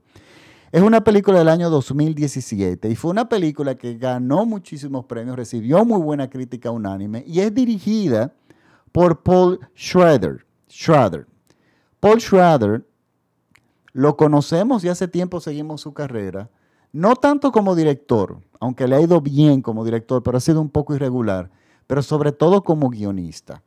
Es 0.72 0.82
una 0.82 1.02
película 1.02 1.40
del 1.40 1.48
año 1.48 1.70
2017 1.70 2.90
y 2.90 2.96
fue 2.96 3.12
una 3.12 3.30
película 3.30 3.76
que 3.76 3.98
ganó 3.98 4.46
muchísimos 4.46 5.06
premios, 5.06 5.38
recibió 5.38 5.86
muy 5.86 6.02
buena 6.02 6.30
crítica 6.30 6.72
unánime 6.72 7.24
y 7.26 7.40
es 7.40 7.54
dirigida 7.54 8.34
por 8.92 9.24
Paul 9.24 9.60
Schrader. 9.78 10.46
Schrader. 10.70 11.26
Paul 12.00 12.20
Schrader 12.20 12.86
lo 13.94 14.18
conocemos 14.18 14.84
y 14.84 14.90
hace 14.90 15.08
tiempo 15.08 15.40
seguimos 15.40 15.82
su 15.82 15.94
carrera, 15.94 16.50
no 16.92 17.16
tanto 17.16 17.52
como 17.52 17.76
director, 17.76 18.40
aunque 18.60 18.88
le 18.88 18.96
ha 18.96 19.02
ido 19.02 19.22
bien 19.22 19.62
como 19.62 19.86
director, 19.86 20.24
pero 20.24 20.38
ha 20.38 20.42
sido 20.42 20.62
un 20.62 20.70
poco 20.70 20.96
irregular, 20.96 21.52
pero 21.86 22.02
sobre 22.02 22.32
todo 22.32 22.64
como 22.64 22.90
guionista. 22.90 23.64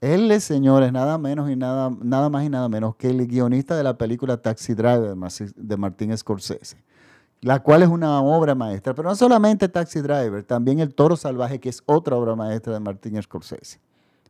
Él 0.00 0.30
es, 0.30 0.44
señores, 0.44 0.92
nada 0.92 1.18
menos 1.18 1.50
y 1.50 1.56
nada, 1.56 1.90
nada 2.00 2.30
más 2.30 2.44
y 2.44 2.48
nada 2.48 2.68
menos 2.68 2.96
que 2.96 3.10
el 3.10 3.26
guionista 3.26 3.76
de 3.76 3.84
la 3.84 3.98
película 3.98 4.38
Taxi 4.38 4.72
Driver 4.72 5.14
de 5.56 5.76
Martín 5.76 6.16
Scorsese, 6.16 6.82
la 7.42 7.60
cual 7.60 7.82
es 7.82 7.88
una 7.88 8.20
obra 8.22 8.54
maestra, 8.54 8.94
pero 8.94 9.10
no 9.10 9.14
solamente 9.14 9.68
Taxi 9.68 10.00
Driver, 10.00 10.42
también 10.44 10.80
El 10.80 10.94
Toro 10.94 11.16
Salvaje, 11.16 11.60
que 11.60 11.68
es 11.68 11.82
otra 11.84 12.16
obra 12.16 12.34
maestra 12.34 12.72
de 12.72 12.80
Martín 12.80 13.22
Scorsese. 13.22 13.78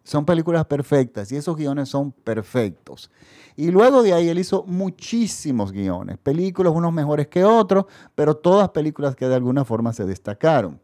Son 0.03 0.25
películas 0.25 0.65
perfectas 0.67 1.31
y 1.31 1.37
esos 1.37 1.57
guiones 1.57 1.89
son 1.89 2.13
perfectos. 2.13 3.11
Y 3.57 3.71
luego 3.71 4.03
de 4.03 4.15
ahí 4.15 4.29
él 4.29 4.39
hizo 4.39 4.65
muchísimos 4.67 5.73
guiones, 5.73 6.19
películas 6.19 6.73
unos 6.75 6.93
mejores 6.93 7.29
que 7.29 7.45
otros, 7.45 7.85
pero 8.15 8.35
todas 8.37 8.71
películas 8.71 9.15
que 9.15 9.29
de 9.29 9.35
alguna 9.35 9.65
forma 9.65 9.93
se 9.93 10.07
destacaron. 10.07 10.81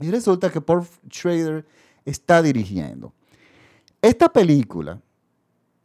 Y 0.00 0.10
resulta 0.10 0.50
que 0.50 0.60
Paul 0.60 0.86
Schrader 1.10 1.66
está 2.04 2.42
dirigiendo. 2.42 3.12
Esta 4.00 4.32
película 4.32 5.00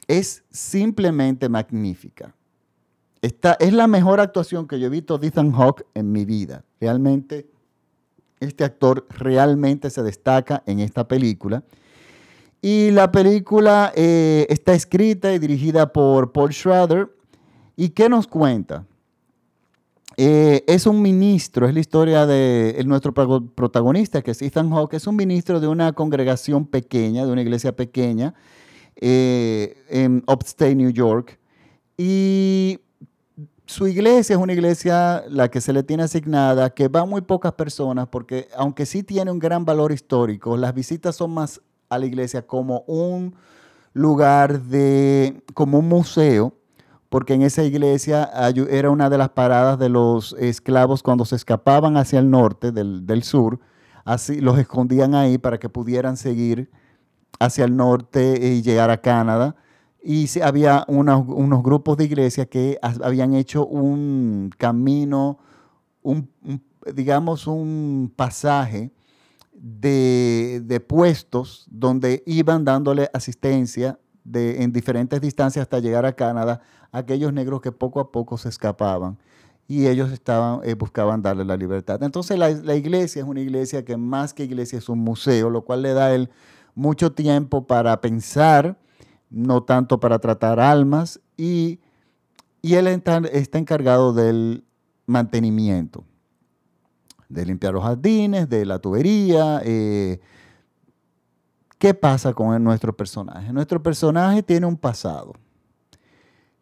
es 0.08 0.44
simplemente 0.50 1.50
magnífica. 1.50 2.34
Esta 3.22 3.58
es 3.60 3.74
la 3.74 3.88
mejor 3.88 4.20
actuación 4.20 4.68
que 4.68 4.80
yo 4.80 4.88
he 4.88 4.90
visto 4.90 5.18
de 5.18 5.28
Ethan 5.28 5.52
Hawke 5.52 5.86
en 5.94 6.12
mi 6.12 6.24
vida. 6.24 6.64
Realmente, 6.80 7.50
este 8.40 8.64
actor 8.64 9.06
realmente 9.10 9.90
se 9.90 10.04
destaca 10.04 10.64
en 10.66 10.80
esta 10.80 11.08
película. 11.08 11.64
Y 12.70 12.92
la 12.92 13.14
película 13.14 13.94
eh, 13.96 14.46
está 14.50 14.74
escrita 14.74 15.32
y 15.32 15.40
dirigida 15.40 15.94
por 15.94 16.34
Paul 16.34 16.52
Schrader. 16.52 17.10
¿Y 17.78 17.92
qué 17.92 18.10
nos 18.10 18.28
cuenta? 18.28 18.86
Eh, 20.18 20.66
es 20.68 20.86
un 20.86 21.02
ministro, 21.02 21.66
es 21.66 21.74
la 21.74 21.80
historia 21.80 22.26
de 22.26 22.84
nuestro 22.86 23.14
protagonista, 23.14 24.22
que 24.22 24.32
es 24.32 24.42
Ethan 24.42 24.70
Hawke, 24.72 24.96
es 24.96 25.08
un 25.08 25.16
ministro 25.16 25.62
de 25.62 25.70
una 25.70 25.94
congregación 25.94 26.66
pequeña, 26.66 27.26
de 27.26 27.32
una 27.32 27.42
iglesia 27.42 27.74
pequeña, 27.74 28.34
eh, 28.98 29.78
en 29.88 30.22
Upstate 30.28 30.76
New 30.76 30.90
York. 30.90 31.40
Y 31.98 32.82
su 33.66 33.88
iglesia 33.88 34.36
es 34.36 34.42
una 34.42 34.52
iglesia, 34.52 35.24
la 35.30 35.50
que 35.50 35.62
se 35.62 35.72
le 35.72 35.84
tiene 35.84 36.04
asignada, 36.04 36.70
que 36.72 36.90
va 36.90 37.06
muy 37.06 37.22
pocas 37.22 37.54
personas, 37.54 38.10
porque 38.10 38.50
aunque 38.58 38.86
sí 38.86 39.04
tiene 39.04 39.32
un 39.32 39.40
gran 39.40 39.64
valor 39.64 39.94
histórico, 39.94 40.58
las 40.58 40.74
visitas 40.74 41.16
son 41.16 41.32
más 41.32 41.62
a 41.90 41.98
la 41.98 42.06
iglesia 42.06 42.46
como 42.46 42.82
un 42.88 43.36
lugar 43.94 44.62
de, 44.62 45.44
como 45.54 45.80
un 45.80 45.88
museo 45.88 46.54
porque 47.10 47.34
en 47.34 47.42
esa 47.42 47.64
iglesia 47.64 48.30
era 48.70 48.90
una 48.90 49.10
de 49.10 49.18
las 49.18 49.30
paradas 49.30 49.80
de 49.80 49.90
los 49.90 50.34
esclavos 50.40 51.04
cuando 51.04 51.26
se 51.26 51.36
escapaban 51.36 51.96
hacia 51.98 52.20
el 52.20 52.30
norte 52.30 52.72
del, 52.72 53.24
sur, 53.24 53.60
así 54.04 54.42
los 54.42 54.60
escondían 54.60 55.16
ahí 55.16 55.38
para 55.38 55.58
que 55.58 55.70
pudieran 55.70 56.18
seguir 56.18 56.70
hacia 57.40 57.66
el 57.66 57.76
norte 57.76 58.40
y 58.42 58.62
llegar 58.62 58.90
a 58.90 58.98
Canadá. 58.98 59.56
Y 60.04 60.28
había 60.42 60.86
unos, 60.88 61.64
grupos 61.64 61.98
de 61.98 62.06
iglesias 62.06 62.48
que 62.48 62.78
habían 62.82 63.34
hecho 63.34 63.66
un 63.66 64.52
camino, 64.58 65.40
un, 66.02 66.30
digamos, 66.94 67.48
un 67.48 68.12
pasaje 68.16 68.92
de, 69.60 70.62
de, 70.64 70.80
puestos 70.80 71.66
donde 71.70 72.24
iban 72.26 72.64
dándole 72.64 73.10
asistencia 73.14 74.00
de, 74.24 74.64
en 74.64 74.72
diferentes 74.72 75.20
distancias 75.20 75.64
hasta 75.64 75.80
llegar 75.80 76.06
a 76.06 76.14
Canadá 76.14 76.62
aquellos 76.92 77.34
negros 77.34 77.62
que 77.62 77.72
poco 77.72 78.00
a 78.00 78.12
poco 78.12 78.38
se 78.38 78.50
escapaban 78.50 79.18
y 79.68 79.88
ellos 79.88 80.12
estaban, 80.12 80.62
eh, 80.64 80.76
buscaban 80.76 81.22
darle 81.22 81.44
la 81.44 81.58
libertad. 81.58 82.02
Entonces 82.02 82.38
la, 82.40 82.76
iglesia 82.76 83.22
es 83.22 83.28
una 83.28 83.42
iglesia 83.42 83.84
que 83.84 83.98
más 83.98 84.34
que 84.34 84.44
iglesia 84.44 84.80
es 84.80 84.88
un 84.88 85.00
museo, 85.00 85.50
lo 85.50 85.64
cual 85.64 85.82
le 85.82 85.94
da 85.94 86.14
él 86.14 86.30
mucho 86.74 87.12
tiempo 87.12 87.68
para 87.68 88.00
pensar, 88.00 88.78
no 89.30 89.64
tanto 89.64 90.00
para 90.00 90.20
tratar 90.20 90.60
almas, 90.60 91.20
y, 91.36 91.80
él 92.62 92.88
está, 92.88 93.22
encargado 93.58 94.14
del 94.14 94.64
mantenimiento, 95.06 96.04
de 97.30 97.46
limpiar 97.46 97.74
los 97.74 97.84
jardines, 97.84 98.50
de 98.50 98.66
la 98.66 98.80
tubería. 98.80 99.62
Eh, 99.64 100.20
¿Qué 101.78 101.94
pasa 101.94 102.34
con 102.34 102.64
nuestro 102.64 102.96
personaje? 102.96 103.54
Nuestro 103.54 103.82
personaje 103.82 104.42
tiene 104.44 104.66
un 104.66 104.78
pasado 104.78 105.34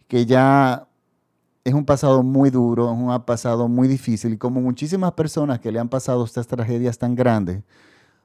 que 0.07 0.25
ya 0.25 0.87
es 1.63 1.73
un 1.73 1.85
pasado 1.85 2.21
muy 2.21 2.51
duro, 2.51 2.85
es 2.85 2.97
un 2.97 3.21
pasado 3.23 3.67
muy 3.67 3.87
difícil 3.87 4.33
y 4.33 4.37
como 4.37 4.61
muchísimas 4.61 5.13
personas 5.13 5.59
que 5.59 5.71
le 5.71 5.79
han 5.79 5.89
pasado 5.89 6.23
estas 6.23 6.47
tragedias 6.47 6.97
tan 6.99 7.15
grandes, 7.15 7.63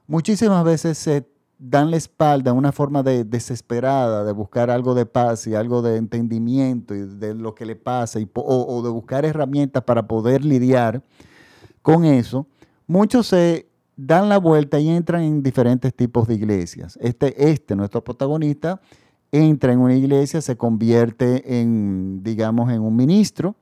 muchísimas 0.05 0.63
veces 0.63 0.97
se 0.97 1.27
dan 1.57 1.91
la 1.91 1.97
espalda, 1.97 2.53
una 2.53 2.71
forma 2.71 3.03
de 3.03 3.23
desesperada 3.23 4.23
de 4.23 4.31
buscar 4.31 4.69
algo 4.69 4.95
de 4.95 5.05
paz 5.05 5.45
y 5.47 5.55
algo 5.55 5.81
de 5.81 5.97
entendimiento 5.97 6.95
y 6.95 7.01
de 7.01 7.35
lo 7.35 7.53
que 7.55 7.65
le 7.65 7.75
pasa 7.75 8.19
o, 8.33 8.81
de 8.83 8.89
buscar 8.89 9.25
herramientas 9.25 9.83
para 9.83 10.07
poder 10.07 10.43
lidiar 10.43 11.03
con 11.81 12.05
eso, 12.05 12.47
muchos 12.87 13.27
se 13.27 13.67
dan 13.95 14.29
la 14.29 14.37
vuelta 14.37 14.79
y 14.79 14.89
entran 14.89 15.23
en 15.23 15.43
diferentes 15.43 15.93
tipos 15.93 16.27
de 16.27 16.35
iglesias. 16.35 16.97
Este, 17.01 17.51
este 17.51 17.75
nuestro 17.75 18.03
protagonista, 18.03 18.81
entra 19.31 19.71
en 19.71 19.79
una 19.79 19.95
iglesia, 19.95 20.41
se 20.41 20.57
convierte 20.57 21.59
en, 21.59 22.23
digamos, 22.23 22.71
en 22.71 22.81
un 22.81 22.95
ministro, 22.95 23.55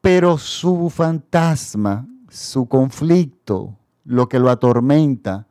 pero 0.00 0.38
su 0.38 0.90
fantasma, 0.90 2.08
su 2.28 2.66
conflicto, 2.66 3.76
lo 4.04 4.28
que 4.28 4.38
lo 4.38 4.50
atormenta, 4.50 5.46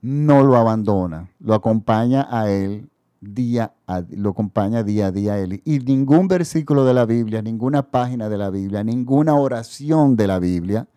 no 0.00 0.42
lo 0.42 0.56
abandona, 0.56 1.30
lo 1.40 1.54
acompaña 1.54 2.26
a 2.30 2.50
él 2.50 2.88
día 3.22 3.72
a, 3.86 4.02
lo 4.10 4.30
acompaña 4.30 4.82
día 4.82 5.06
a 5.06 5.12
día 5.12 5.38
él. 5.38 5.62
Y 5.64 5.78
ningún 5.78 6.28
versículo 6.28 6.84
de 6.84 6.92
la 6.92 7.06
Biblia, 7.06 7.40
ninguna 7.40 7.90
página 7.90 8.28
de 8.28 8.36
la 8.36 8.50
Biblia, 8.50 8.84
ninguna 8.84 9.34
oración 9.34 10.16
de 10.16 10.26
la 10.26 10.38
Biblia 10.38 10.88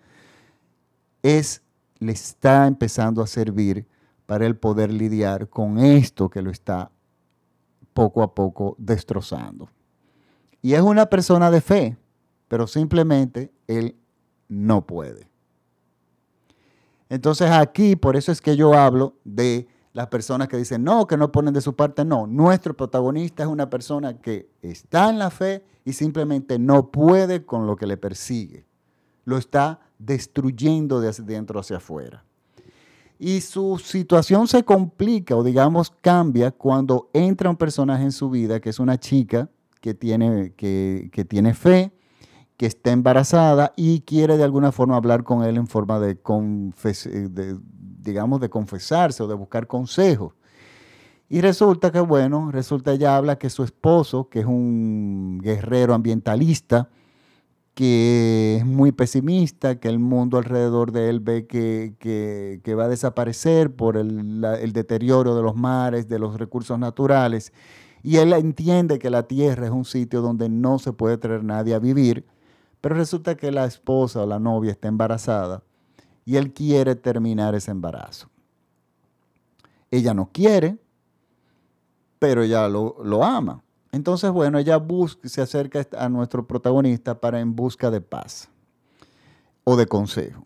es 1.21 1.61
le 1.99 2.11
está 2.11 2.67
empezando 2.67 3.21
a 3.21 3.27
servir 3.27 3.87
para 4.25 4.45
él 4.45 4.57
poder 4.57 4.91
lidiar 4.91 5.47
con 5.49 5.77
esto 5.77 6.29
que 6.29 6.41
lo 6.41 6.51
está 6.51 6.91
poco 7.93 8.23
a 8.23 8.33
poco 8.33 8.75
destrozando. 8.77 9.69
Y 10.61 10.73
es 10.73 10.81
una 10.81 11.05
persona 11.05 11.51
de 11.51 11.61
fe, 11.61 11.97
pero 12.47 12.67
simplemente 12.67 13.53
él 13.67 13.95
no 14.49 14.85
puede. 14.85 15.29
Entonces 17.07 17.51
aquí, 17.51 17.95
por 17.95 18.15
eso 18.15 18.31
es 18.31 18.41
que 18.41 18.55
yo 18.55 18.73
hablo 18.73 19.15
de 19.23 19.67
las 19.95 20.07
personas 20.07 20.49
que 20.49 20.57
dicen 20.57 20.83
no, 20.83 21.07
que 21.07 21.15
no 21.15 21.31
ponen 21.31 21.53
de 21.53 21.61
su 21.61 21.73
parte, 21.73 22.03
no. 22.03 22.27
Nuestro 22.27 22.75
protagonista 22.75 23.43
es 23.43 23.49
una 23.49 23.69
persona 23.69 24.19
que 24.19 24.49
está 24.61 25.09
en 25.09 25.17
la 25.17 25.29
fe 25.29 25.63
y 25.85 25.93
simplemente 25.93 26.59
no 26.59 26.91
puede 26.91 27.45
con 27.45 27.65
lo 27.65 27.77
que 27.77 27.87
le 27.87 27.95
persigue. 27.95 28.65
Lo 29.23 29.37
está 29.37 29.79
destruyendo 29.97 30.99
de 30.99 31.13
dentro 31.23 31.61
hacia 31.61 31.77
afuera. 31.77 32.25
Y 33.17 33.39
su 33.39 33.77
situación 33.77 34.49
se 34.49 34.65
complica 34.65 35.37
o 35.37 35.45
digamos 35.45 35.93
cambia 36.01 36.51
cuando 36.51 37.09
entra 37.13 37.49
un 37.49 37.55
personaje 37.55 38.03
en 38.03 38.11
su 38.11 38.29
vida 38.29 38.59
que 38.59 38.71
es 38.71 38.79
una 38.79 38.99
chica 38.99 39.49
que 39.79 39.93
tiene, 39.93 40.51
que, 40.57 41.25
tiene 41.29 41.53
fe, 41.53 41.93
que 42.57 42.65
está 42.65 42.91
embarazada 42.91 43.71
y 43.77 44.01
quiere 44.01 44.35
de 44.35 44.43
alguna 44.43 44.73
forma 44.73 44.97
hablar 44.97 45.23
con 45.23 45.45
él 45.45 45.55
en 45.55 45.67
forma 45.67 46.01
de, 46.01 46.15
de 46.15 47.57
digamos, 48.05 48.39
de 48.39 48.49
confesarse 48.49 49.23
o 49.23 49.27
de 49.27 49.35
buscar 49.35 49.67
consejos. 49.67 50.33
Y 51.27 51.41
resulta 51.41 51.91
que, 51.91 51.99
bueno, 51.99 52.51
resulta 52.51 52.93
ella 52.93 53.17
habla 53.17 53.37
que 53.37 53.49
su 53.49 53.63
esposo, 53.63 54.29
que 54.29 54.41
es 54.41 54.45
un 54.45 55.39
guerrero 55.43 55.93
ambientalista, 55.95 56.89
que 57.73 58.57
es 58.59 58.65
muy 58.65 58.91
pesimista, 58.91 59.79
que 59.79 59.89
el 59.89 59.99
mundo 59.99 60.37
alrededor 60.37 60.91
de 60.91 61.09
él 61.09 61.19
ve 61.19 61.47
que, 61.47 62.75
va 62.77 62.85
a 62.85 62.87
desaparecer 62.89 63.75
por 63.75 63.97
el, 63.97 64.45
el, 64.61 64.71
deterioro 64.71 65.35
de 65.35 65.41
los 65.41 65.55
mares, 65.55 66.07
de 66.07 66.19
los 66.19 66.37
recursos 66.37 66.79
naturales, 66.79 67.51
y 68.03 68.17
él 68.17 68.31
entiende 68.33 68.99
que 68.99 69.09
la 69.09 69.23
tierra 69.23 69.65
es 69.65 69.71
un 69.71 69.83
sitio 69.83 70.21
donde 70.21 70.47
no 70.47 70.77
se 70.79 70.93
puede 70.93 71.17
traer 71.17 71.43
nadie 71.43 71.73
a 71.73 71.79
vivir, 71.79 72.25
pero 72.81 72.95
resulta 72.95 73.35
que 73.35 73.51
la 73.51 73.65
esposa 73.65 74.21
o 74.21 74.27
la 74.27 74.39
novia 74.39 74.71
está 74.71 74.87
embarazada 74.87 75.63
y 76.25 76.37
él 76.37 76.51
quiere 76.51 76.95
terminar 76.95 77.55
ese 77.55 77.71
embarazo. 77.71 78.27
Ella 79.91 80.13
no 80.13 80.29
quiere, 80.33 80.77
pero 82.19 82.41
ella 82.41 82.67
lo, 82.67 82.97
lo 83.03 83.23
ama. 83.23 83.61
Entonces, 83.91 84.31
bueno, 84.31 84.57
ella 84.57 84.77
busca, 84.77 85.29
se 85.29 85.41
acerca 85.41 85.87
a 85.97 86.09
nuestro 86.09 86.45
protagonista 86.45 87.21
para 87.21 87.39
en 87.39 87.55
busca 87.55 87.91
de 87.91 88.01
paz 88.01 88.49
o 89.63 89.77
de 89.77 89.85
consejo. 89.85 90.43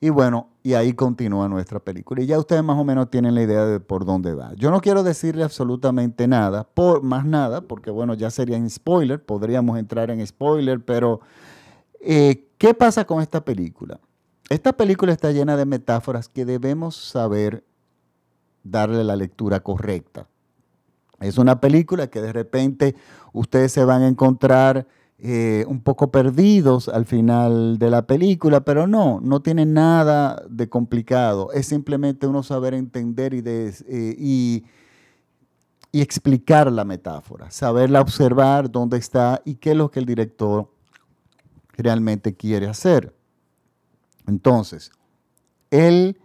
Y 0.00 0.10
bueno, 0.10 0.48
y 0.62 0.74
ahí 0.74 0.92
continúa 0.92 1.48
nuestra 1.48 1.80
película. 1.80 2.22
Y 2.22 2.26
ya 2.26 2.38
ustedes 2.38 2.62
más 2.62 2.78
o 2.78 2.84
menos 2.84 3.10
tienen 3.10 3.34
la 3.34 3.42
idea 3.42 3.66
de 3.66 3.80
por 3.80 4.04
dónde 4.04 4.34
va. 4.34 4.52
Yo 4.54 4.70
no 4.70 4.80
quiero 4.80 5.02
decirle 5.02 5.42
absolutamente 5.42 6.28
nada, 6.28 6.64
por, 6.64 7.02
más 7.02 7.24
nada, 7.24 7.60
porque 7.62 7.90
bueno, 7.90 8.14
ya 8.14 8.30
sería 8.30 8.56
en 8.56 8.70
spoiler, 8.70 9.24
podríamos 9.24 9.78
entrar 9.78 10.10
en 10.10 10.24
spoiler, 10.24 10.84
pero 10.84 11.20
eh, 12.00 12.48
¿qué 12.58 12.74
pasa 12.74 13.04
con 13.04 13.20
esta 13.22 13.44
película? 13.44 13.98
Esta 14.48 14.72
película 14.72 15.12
está 15.12 15.30
llena 15.30 15.56
de 15.56 15.66
metáforas 15.66 16.28
que 16.28 16.46
debemos 16.46 16.96
saber 16.96 17.64
darle 18.64 19.04
la 19.04 19.16
lectura 19.16 19.60
correcta. 19.60 20.26
Es 21.20 21.36
una 21.36 21.60
película 21.60 22.06
que 22.08 22.22
de 22.22 22.32
repente 22.32 22.94
ustedes 23.32 23.72
se 23.72 23.84
van 23.84 24.02
a 24.02 24.08
encontrar 24.08 24.86
eh, 25.18 25.64
un 25.68 25.80
poco 25.80 26.12
perdidos 26.12 26.88
al 26.88 27.04
final 27.04 27.78
de 27.78 27.90
la 27.90 28.06
película, 28.06 28.60
pero 28.60 28.86
no, 28.86 29.20
no 29.20 29.42
tiene 29.42 29.66
nada 29.66 30.42
de 30.48 30.68
complicado. 30.68 31.52
Es 31.52 31.66
simplemente 31.66 32.26
uno 32.26 32.42
saber 32.42 32.72
entender 32.72 33.34
y, 33.34 33.42
eh, 33.44 34.16
y, 34.16 34.64
y 35.90 36.00
explicar 36.00 36.70
la 36.70 36.84
metáfora, 36.84 37.50
saberla 37.50 38.00
observar 38.00 38.70
dónde 38.70 38.96
está 38.96 39.42
y 39.44 39.56
qué 39.56 39.72
es 39.72 39.76
lo 39.76 39.90
que 39.90 39.98
el 39.98 40.06
director 40.06 40.70
realmente 41.76 42.34
quiere 42.34 42.68
hacer. 42.68 43.17
Entonces, 44.28 44.92
él, 45.72 46.20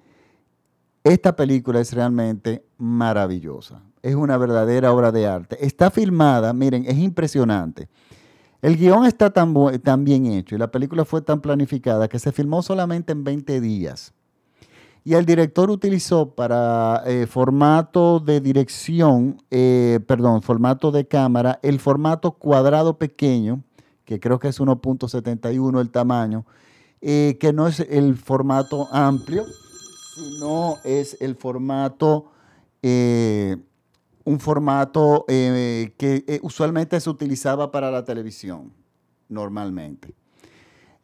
esta 1.03 1.35
película 1.35 1.79
es 1.79 1.91
realmente 1.93 2.63
maravillosa 2.77 3.81
es 4.03 4.15
una 4.15 4.37
verdadera 4.37 4.91
obra 4.91 5.11
de 5.11 5.25
arte. 5.25 5.65
Está 5.65 5.89
filmada, 5.89 6.53
miren, 6.53 6.85
es 6.85 6.97
impresionante. 6.97 7.87
El 8.61 8.77
guion 8.77 9.05
está 9.05 9.31
tan, 9.31 9.53
tan, 9.81 10.03
bien 10.03 10.25
hecho 10.25 10.55
y 10.55 10.57
la 10.57 10.69
película 10.71 11.05
fue 11.05 11.21
tan 11.21 11.41
planificada 11.41 12.07
que 12.07 12.19
se 12.19 12.31
filmó 12.31 12.61
solamente 12.61 13.13
en 13.13 13.23
20 13.23 13.59
días. 13.61 14.13
Y 15.05 15.15
el 15.15 15.25
director 15.25 15.69
utilizó 15.69 16.29
para 16.29 17.01
eh, 17.05 17.27
formato 17.27 18.21
de 18.21 18.39
dirección, 18.39 19.37
eh, 19.51 19.99
perdón, 20.05 20.41
formato 20.41 20.91
de 20.91 21.05
cámara, 21.05 21.59
el 21.61 21.79
formato 21.79 22.33
cuadrado 22.33 22.97
pequeño, 22.97 23.63
que 24.05 24.19
creo 24.21 24.39
que 24.39 24.49
es 24.49 24.61
1.71 24.61 25.81
el 25.81 25.89
tamaño, 25.89 26.45
eh, 27.03 27.37
que 27.39 27.53
no 27.53 27.67
es 27.67 27.79
el 27.81 28.17
formato 28.17 28.87
amplio, 28.91 29.45
sino 30.15 30.77
es 30.83 31.17
el 31.19 31.35
formato 31.35 32.31
un 34.25 34.39
formato 34.39 35.25
eh, 35.27 35.93
que 35.97 36.23
eh, 36.27 36.39
usualmente 36.43 36.99
se 36.99 37.09
utilizaba 37.09 37.71
para 37.71 37.91
la 37.91 38.03
televisión, 38.05 38.71
normalmente. 39.29 40.13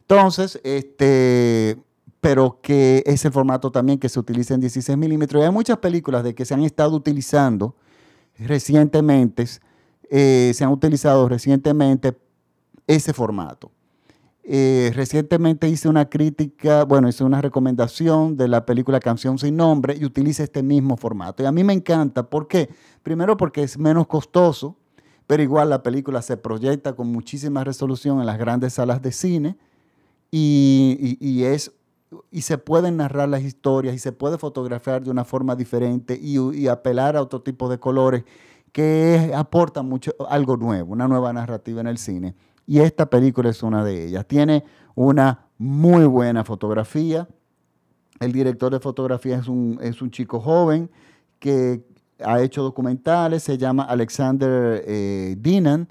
Entonces, 0.00 0.58
este, 0.64 1.78
pero 2.20 2.60
que 2.62 3.02
es 3.06 3.24
el 3.24 3.32
formato 3.32 3.70
también 3.70 3.98
que 3.98 4.08
se 4.08 4.18
utiliza 4.18 4.54
en 4.54 4.60
16 4.60 4.96
milímetros. 4.96 5.44
Hay 5.44 5.50
muchas 5.50 5.78
películas 5.78 6.24
de 6.24 6.34
que 6.34 6.44
se 6.44 6.54
han 6.54 6.62
estado 6.62 6.96
utilizando 6.96 7.76
recientemente, 8.38 9.46
eh, 10.08 10.52
se 10.54 10.64
han 10.64 10.70
utilizado 10.70 11.28
recientemente 11.28 12.16
ese 12.86 13.12
formato. 13.12 13.70
Eh, 14.42 14.90
recientemente 14.94 15.68
hice 15.68 15.88
una 15.88 16.08
crítica, 16.08 16.84
bueno, 16.84 17.08
hice 17.08 17.24
una 17.24 17.42
recomendación 17.42 18.36
de 18.36 18.48
la 18.48 18.64
película 18.64 18.98
Canción 18.98 19.38
sin 19.38 19.56
nombre 19.56 19.96
y 19.96 20.04
utiliza 20.04 20.42
este 20.42 20.62
mismo 20.62 20.96
formato. 20.96 21.42
Y 21.42 21.46
a 21.46 21.52
mí 21.52 21.62
me 21.62 21.74
encanta, 21.74 22.28
¿por 22.28 22.48
qué? 22.48 22.70
Primero 23.02 23.36
porque 23.36 23.62
es 23.62 23.78
menos 23.78 24.06
costoso, 24.06 24.76
pero 25.26 25.42
igual 25.42 25.70
la 25.70 25.82
película 25.82 26.22
se 26.22 26.36
proyecta 26.36 26.94
con 26.94 27.12
muchísima 27.12 27.62
resolución 27.64 28.18
en 28.20 28.26
las 28.26 28.38
grandes 28.38 28.74
salas 28.74 29.02
de 29.02 29.12
cine 29.12 29.56
y, 30.30 31.42
es, 31.44 31.72
y 32.30 32.42
se 32.42 32.58
pueden 32.58 32.96
narrar 32.96 33.28
las 33.28 33.42
historias 33.42 33.94
y 33.94 33.98
se 33.98 34.12
puede 34.12 34.38
fotografiar 34.38 35.04
de 35.04 35.10
una 35.10 35.24
forma 35.24 35.54
diferente 35.54 36.18
y, 36.20 36.66
apelar 36.66 37.16
a 37.16 37.22
otro 37.22 37.42
tipo 37.42 37.68
de 37.68 37.78
colores 37.78 38.24
que 38.72 39.32
aportan 39.34 39.86
mucho, 39.86 40.12
algo 40.28 40.56
nuevo, 40.56 40.92
una 40.92 41.06
nueva 41.06 41.32
narrativa 41.32 41.80
en 41.80 41.88
el 41.88 41.98
cine 41.98 42.34
y 42.70 42.78
esta 42.78 43.10
película 43.10 43.50
es 43.50 43.64
una 43.64 43.82
de 43.82 44.06
ellas. 44.06 44.24
Tiene 44.28 44.62
una 44.94 45.46
muy 45.58 46.04
buena 46.04 46.44
fotografía. 46.44 47.26
El 48.20 48.30
director 48.30 48.72
de 48.72 48.78
fotografía 48.78 49.38
es 49.38 49.48
un, 49.48 49.80
es 49.82 50.00
un 50.00 50.12
chico 50.12 50.38
joven 50.38 50.88
que 51.40 51.84
ha 52.24 52.40
hecho 52.40 52.62
documentales, 52.62 53.42
se 53.42 53.58
llama 53.58 53.82
Alexander 53.82 54.84
eh, 54.86 55.34
Dinan 55.40 55.88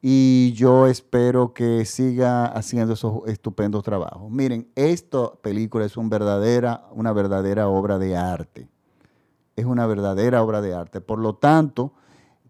y 0.00 0.54
yo 0.54 0.86
espero 0.86 1.52
que 1.52 1.84
siga 1.84 2.46
haciendo 2.46 2.94
esos 2.94 3.26
estupendos 3.26 3.82
trabajos. 3.82 4.30
Miren, 4.30 4.66
esta 4.76 5.30
película 5.42 5.84
es 5.84 5.92
verdadera, 6.08 6.86
una 6.92 7.12
verdadera 7.12 7.68
obra 7.68 7.98
de 7.98 8.16
arte. 8.16 8.66
Es 9.56 9.66
una 9.66 9.86
verdadera 9.86 10.42
obra 10.42 10.62
de 10.62 10.72
arte. 10.72 11.02
Por 11.02 11.18
lo 11.18 11.34
tanto, 11.34 11.92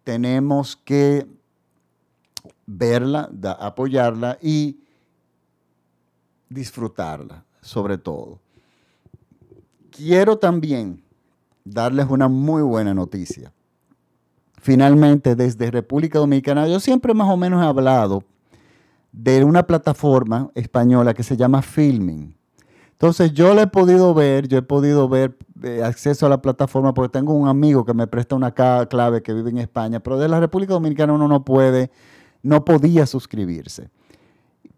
tenemos 0.04 0.76
que 0.76 1.26
verla, 2.66 3.30
apoyarla 3.58 4.38
y 4.40 4.78
disfrutarla, 6.48 7.44
sobre 7.60 7.98
todo. 7.98 8.40
Quiero 9.90 10.38
también 10.38 11.02
darles 11.64 12.06
una 12.08 12.28
muy 12.28 12.62
buena 12.62 12.94
noticia. 12.94 13.52
Finalmente, 14.60 15.36
desde 15.36 15.70
República 15.70 16.18
Dominicana, 16.18 16.66
yo 16.66 16.80
siempre 16.80 17.14
más 17.14 17.28
o 17.28 17.36
menos 17.36 17.62
he 17.62 17.66
hablado 17.66 18.24
de 19.12 19.44
una 19.44 19.64
plataforma 19.64 20.50
española 20.54 21.14
que 21.14 21.22
se 21.22 21.36
llama 21.36 21.62
Filming. 21.62 22.34
Entonces 22.92 23.32
yo 23.32 23.54
la 23.54 23.62
he 23.62 23.66
podido 23.66 24.14
ver, 24.14 24.48
yo 24.48 24.58
he 24.58 24.62
podido 24.62 25.08
ver 25.08 25.36
eh, 25.62 25.82
acceso 25.84 26.26
a 26.26 26.28
la 26.28 26.40
plataforma 26.40 26.94
porque 26.94 27.12
tengo 27.12 27.34
un 27.34 27.48
amigo 27.48 27.84
que 27.84 27.92
me 27.92 28.06
presta 28.06 28.34
una 28.34 28.52
clave 28.52 29.22
que 29.22 29.34
vive 29.34 29.50
en 29.50 29.58
España, 29.58 30.00
pero 30.00 30.18
de 30.18 30.28
la 30.28 30.40
República 30.40 30.72
Dominicana 30.74 31.12
uno 31.12 31.28
no 31.28 31.44
puede 31.44 31.90
no 32.44 32.64
podía 32.64 33.06
suscribirse. 33.06 33.90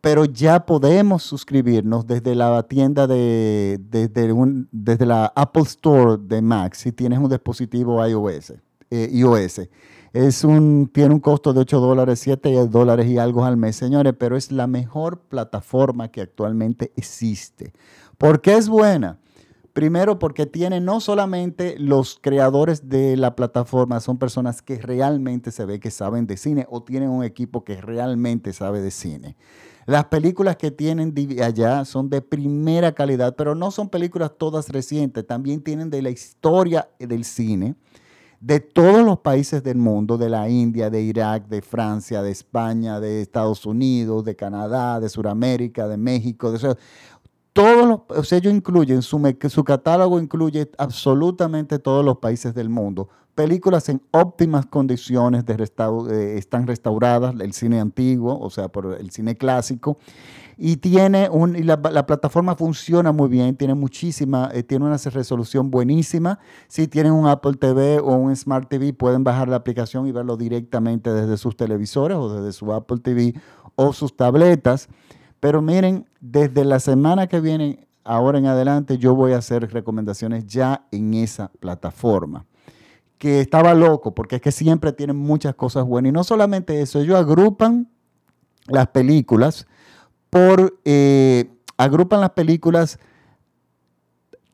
Pero 0.00 0.24
ya 0.24 0.64
podemos 0.64 1.24
suscribirnos 1.24 2.06
desde 2.06 2.34
la 2.34 2.62
tienda 2.62 3.06
de, 3.06 3.78
desde, 3.90 4.32
desde 4.70 5.04
la 5.04 5.32
Apple 5.34 5.64
Store 5.64 6.16
de 6.18 6.40
Mac 6.40 6.74
si 6.74 6.92
tienes 6.92 7.18
un 7.18 7.28
dispositivo 7.28 8.06
iOS. 8.06 8.54
Eh, 8.90 9.10
iOS. 9.12 9.62
Es 10.12 10.44
un, 10.44 10.88
tiene 10.92 11.12
un 11.12 11.20
costo 11.20 11.52
de 11.52 11.60
8 11.60 11.80
dólares, 11.80 12.20
7 12.20 12.68
dólares 12.68 13.06
y 13.06 13.18
algo 13.18 13.44
al 13.44 13.56
mes, 13.56 13.76
señores, 13.76 14.14
pero 14.18 14.36
es 14.36 14.52
la 14.52 14.66
mejor 14.66 15.18
plataforma 15.22 16.08
que 16.08 16.22
actualmente 16.22 16.92
existe. 16.96 17.72
¿Por 18.16 18.40
qué 18.40 18.54
es 18.54 18.68
buena? 18.68 19.18
Primero 19.76 20.18
porque 20.18 20.46
tiene 20.46 20.80
no 20.80 21.00
solamente 21.00 21.74
los 21.78 22.18
creadores 22.18 22.88
de 22.88 23.14
la 23.18 23.36
plataforma, 23.36 24.00
son 24.00 24.16
personas 24.16 24.62
que 24.62 24.78
realmente 24.78 25.50
se 25.50 25.66
ve 25.66 25.80
que 25.80 25.90
saben 25.90 26.26
de 26.26 26.38
cine 26.38 26.66
o 26.70 26.82
tienen 26.82 27.10
un 27.10 27.22
equipo 27.22 27.62
que 27.62 27.78
realmente 27.82 28.54
sabe 28.54 28.80
de 28.80 28.90
cine. 28.90 29.36
Las 29.84 30.06
películas 30.06 30.56
que 30.56 30.70
tienen 30.70 31.12
allá 31.42 31.84
son 31.84 32.08
de 32.08 32.22
primera 32.22 32.92
calidad, 32.92 33.36
pero 33.36 33.54
no 33.54 33.70
son 33.70 33.90
películas 33.90 34.32
todas 34.38 34.70
recientes, 34.70 35.26
también 35.26 35.60
tienen 35.60 35.90
de 35.90 36.00
la 36.00 36.08
historia 36.08 36.88
del 36.98 37.24
cine 37.24 37.74
de 38.40 38.60
todos 38.60 39.04
los 39.04 39.20
países 39.20 39.62
del 39.62 39.76
mundo, 39.76 40.18
de 40.18 40.28
la 40.28 40.48
India, 40.48 40.90
de 40.90 41.02
Irak, 41.02 41.48
de 41.48 41.62
Francia, 41.62 42.22
de 42.22 42.30
España, 42.30 43.00
de 43.00 43.22
Estados 43.22 43.64
Unidos, 43.66 44.24
de 44.24 44.36
Canadá, 44.36 45.00
de 45.00 45.08
Sudamérica, 45.08 45.88
de 45.88 45.96
México, 45.96 46.52
de 46.52 46.76
todos 47.56 47.88
los, 47.88 48.18
o 48.18 48.22
sea, 48.22 48.36
ellos 48.36 48.52
incluyen, 48.52 49.00
su, 49.00 49.18
su 49.48 49.64
catálogo 49.64 50.20
incluye 50.20 50.70
absolutamente 50.76 51.78
todos 51.78 52.04
los 52.04 52.18
países 52.18 52.54
del 52.54 52.68
mundo. 52.68 53.08
Películas 53.34 53.88
en 53.88 54.02
óptimas 54.10 54.66
condiciones 54.66 55.44
eh, 55.48 56.34
están 56.36 56.66
restauradas, 56.66 57.34
el 57.40 57.54
cine 57.54 57.80
antiguo, 57.80 58.38
o 58.38 58.50
sea, 58.50 58.68
por 58.68 58.94
el 59.00 59.10
cine 59.10 59.36
clásico. 59.36 59.96
Y 60.58 60.76
tiene 60.76 61.30
un, 61.30 61.56
y 61.56 61.62
la, 61.62 61.80
plataforma 61.80 62.56
funciona 62.56 63.10
muy 63.12 63.28
bien, 63.30 63.56
tiene 63.56 63.74
muchísima, 63.74 64.50
eh, 64.52 64.62
tiene 64.62 64.84
una 64.84 64.96
resolución 64.96 65.70
buenísima. 65.70 66.38
Si 66.68 66.88
tienen 66.88 67.12
un 67.12 67.26
Apple 67.26 67.54
TV 67.54 68.00
o 68.00 68.16
un 68.16 68.36
Smart 68.36 68.68
TV, 68.68 68.92
pueden 68.92 69.24
bajar 69.24 69.48
la 69.48 69.56
aplicación 69.56 70.06
y 70.06 70.12
verlo 70.12 70.36
directamente 70.36 71.10
desde 71.10 71.38
sus 71.38 71.56
televisores 71.56 72.18
o 72.18 72.34
desde 72.34 72.52
su 72.52 72.72
Apple 72.72 72.98
TV 72.98 73.34
o 73.76 73.94
sus 73.94 74.14
tabletas. 74.14 74.88
Pero 75.46 75.62
miren, 75.62 76.08
desde 76.20 76.64
la 76.64 76.80
semana 76.80 77.28
que 77.28 77.38
viene, 77.38 77.86
ahora 78.02 78.38
en 78.38 78.46
adelante, 78.46 78.98
yo 78.98 79.14
voy 79.14 79.32
a 79.32 79.38
hacer 79.38 79.72
recomendaciones 79.72 80.44
ya 80.44 80.88
en 80.90 81.14
esa 81.14 81.52
plataforma. 81.60 82.46
Que 83.16 83.42
estaba 83.42 83.72
loco, 83.72 84.12
porque 84.12 84.34
es 84.34 84.42
que 84.42 84.50
siempre 84.50 84.90
tienen 84.92 85.14
muchas 85.14 85.54
cosas 85.54 85.84
buenas. 85.84 86.10
Y 86.10 86.12
no 86.12 86.24
solamente 86.24 86.82
eso, 86.82 86.98
ellos 86.98 87.16
agrupan 87.16 87.88
las 88.66 88.88
películas 88.88 89.68
por, 90.30 90.80
eh, 90.84 91.48
agrupan 91.76 92.20
las 92.22 92.30
películas, 92.30 92.98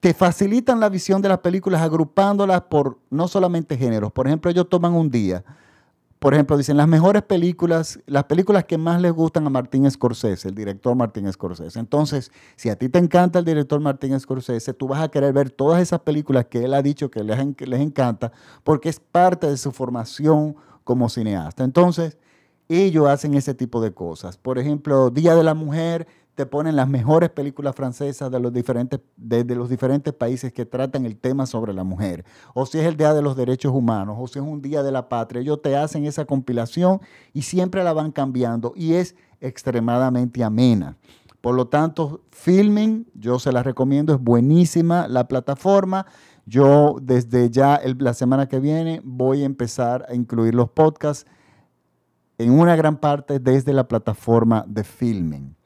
te 0.00 0.12
facilitan 0.12 0.78
la 0.78 0.90
visión 0.90 1.22
de 1.22 1.30
las 1.30 1.38
películas 1.38 1.80
agrupándolas 1.80 2.60
por 2.64 2.98
no 3.08 3.28
solamente 3.28 3.78
géneros. 3.78 4.12
Por 4.12 4.26
ejemplo, 4.26 4.50
ellos 4.50 4.68
toman 4.68 4.92
un 4.92 5.10
día 5.10 5.42
por 6.22 6.34
ejemplo, 6.34 6.56
dicen 6.56 6.76
las 6.76 6.86
mejores 6.86 7.22
películas, 7.22 7.98
las 8.06 8.22
películas 8.22 8.62
que 8.62 8.78
más 8.78 9.02
les 9.02 9.10
gustan 9.10 9.44
a 9.44 9.50
Martín 9.50 9.90
Scorsese, 9.90 10.50
el 10.50 10.54
director 10.54 10.94
Martín 10.94 11.30
Scorsese. 11.32 11.80
Entonces, 11.80 12.30
si 12.54 12.68
a 12.68 12.76
ti 12.76 12.88
te 12.88 13.00
encanta 13.00 13.40
el 13.40 13.44
director 13.44 13.80
Martín 13.80 14.18
Scorsese, 14.20 14.72
tú 14.72 14.86
vas 14.86 15.02
a 15.02 15.08
querer 15.08 15.32
ver 15.32 15.50
todas 15.50 15.82
esas 15.82 15.98
películas 15.98 16.46
que 16.46 16.62
él 16.62 16.74
ha 16.74 16.80
dicho 16.80 17.10
que 17.10 17.24
les, 17.24 17.36
les 17.66 17.80
encanta, 17.80 18.30
porque 18.62 18.88
es 18.88 19.00
parte 19.00 19.48
de 19.48 19.56
su 19.56 19.72
formación 19.72 20.54
como 20.84 21.08
cineasta. 21.08 21.64
Entonces, 21.64 22.16
ellos 22.68 23.08
hacen 23.08 23.34
ese 23.34 23.52
tipo 23.52 23.80
de 23.80 23.92
cosas. 23.92 24.36
Por 24.36 24.60
ejemplo, 24.60 25.10
Día 25.10 25.34
de 25.34 25.42
la 25.42 25.54
Mujer 25.54 26.06
te 26.34 26.46
ponen 26.46 26.76
las 26.76 26.88
mejores 26.88 27.30
películas 27.30 27.74
francesas 27.74 28.30
de 28.30 28.40
los 28.40 28.52
diferentes, 28.52 29.00
de, 29.16 29.44
los 29.54 29.68
diferentes 29.68 30.14
países 30.14 30.52
que 30.52 30.64
tratan 30.64 31.04
el 31.04 31.16
tema 31.16 31.44
sobre 31.46 31.74
la 31.74 31.84
mujer. 31.84 32.24
O 32.54 32.64
si 32.64 32.78
es 32.78 32.86
el 32.86 32.96
Día 32.96 33.12
de 33.12 33.22
los 33.22 33.36
Derechos 33.36 33.72
Humanos, 33.74 34.16
o 34.18 34.26
si 34.26 34.38
es 34.38 34.44
un 34.44 34.62
Día 34.62 34.82
de 34.82 34.92
la 34.92 35.08
Patria, 35.08 35.42
ellos 35.42 35.60
te 35.60 35.76
hacen 35.76 36.06
esa 36.06 36.24
compilación 36.24 37.00
y 37.32 37.42
siempre 37.42 37.84
la 37.84 37.92
van 37.92 38.12
cambiando 38.12 38.72
y 38.74 38.94
es 38.94 39.14
extremadamente 39.40 40.42
amena. 40.42 40.96
Por 41.42 41.54
lo 41.54 41.66
tanto, 41.66 42.22
Filming, 42.30 43.06
yo 43.14 43.38
se 43.38 43.52
la 43.52 43.62
recomiendo, 43.62 44.14
es 44.14 44.20
buenísima 44.20 45.08
la 45.08 45.26
plataforma. 45.26 46.06
Yo 46.46 46.96
desde 47.02 47.50
ya 47.50 47.80
la 47.98 48.14
semana 48.14 48.48
que 48.48 48.60
viene 48.60 49.00
voy 49.04 49.42
a 49.42 49.46
empezar 49.46 50.06
a 50.08 50.14
incluir 50.14 50.54
los 50.54 50.70
podcasts 50.70 51.28
en 52.38 52.52
una 52.52 52.74
gran 52.76 52.96
parte 52.96 53.38
desde 53.38 53.72
la 53.72 53.86
plataforma 53.86 54.64
de 54.66 54.84
Filming. 54.84 55.56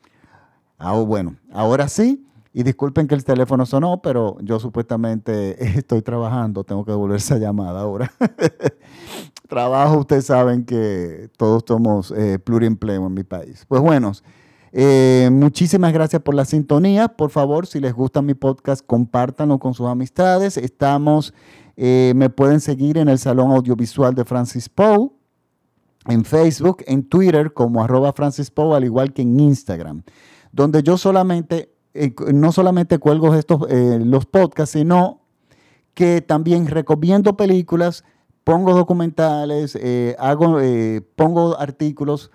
Ah, 0.78 0.92
bueno, 0.92 1.36
ahora 1.52 1.88
sí. 1.88 2.22
Y 2.52 2.62
disculpen 2.62 3.06
que 3.06 3.14
el 3.14 3.22
teléfono 3.22 3.66
sonó, 3.66 4.00
pero 4.00 4.38
yo 4.40 4.58
supuestamente 4.58 5.62
estoy 5.78 6.00
trabajando, 6.00 6.64
tengo 6.64 6.86
que 6.86 6.90
devolver 6.90 7.18
esa 7.18 7.36
llamada 7.36 7.80
ahora. 7.80 8.10
Trabajo, 9.48 9.98
ustedes 9.98 10.24
saben 10.24 10.64
que 10.64 11.28
todos 11.36 11.64
somos 11.68 12.10
eh, 12.12 12.38
pluriempleo 12.38 13.06
en 13.06 13.12
mi 13.12 13.24
país. 13.24 13.66
Pues 13.68 13.82
bueno, 13.82 14.12
eh, 14.72 15.28
muchísimas 15.30 15.92
gracias 15.92 16.22
por 16.22 16.34
la 16.34 16.46
sintonía. 16.46 17.08
Por 17.08 17.28
favor, 17.28 17.66
si 17.66 17.78
les 17.78 17.92
gusta 17.92 18.22
mi 18.22 18.32
podcast, 18.32 18.84
compártanlo 18.86 19.58
con 19.58 19.74
sus 19.74 19.86
amistades. 19.86 20.56
Estamos, 20.56 21.34
eh, 21.76 22.14
me 22.16 22.30
pueden 22.30 22.60
seguir 22.60 22.96
en 22.96 23.10
el 23.10 23.18
Salón 23.18 23.50
Audiovisual 23.50 24.14
de 24.14 24.24
Francis 24.24 24.70
Poe, 24.70 25.10
en 26.06 26.24
Facebook, 26.24 26.82
en 26.86 27.06
Twitter 27.06 27.52
como 27.52 27.84
arroba 27.84 28.14
Francis 28.14 28.50
Poe, 28.50 28.74
al 28.74 28.84
igual 28.84 29.12
que 29.12 29.20
en 29.20 29.38
Instagram 29.38 30.02
donde 30.56 30.82
yo 30.82 30.96
solamente, 30.96 31.70
eh, 31.92 32.14
no 32.32 32.50
solamente 32.50 32.98
cuelgo 32.98 33.34
estos, 33.34 33.60
eh, 33.68 34.00
los 34.02 34.24
podcasts, 34.24 34.72
sino 34.72 35.20
que 35.92 36.22
también 36.22 36.66
recomiendo 36.66 37.36
películas, 37.36 38.04
pongo 38.42 38.74
documentales, 38.74 39.78
eh, 39.78 40.16
hago, 40.18 40.58
pongo 41.14 41.58
artículos 41.58 42.30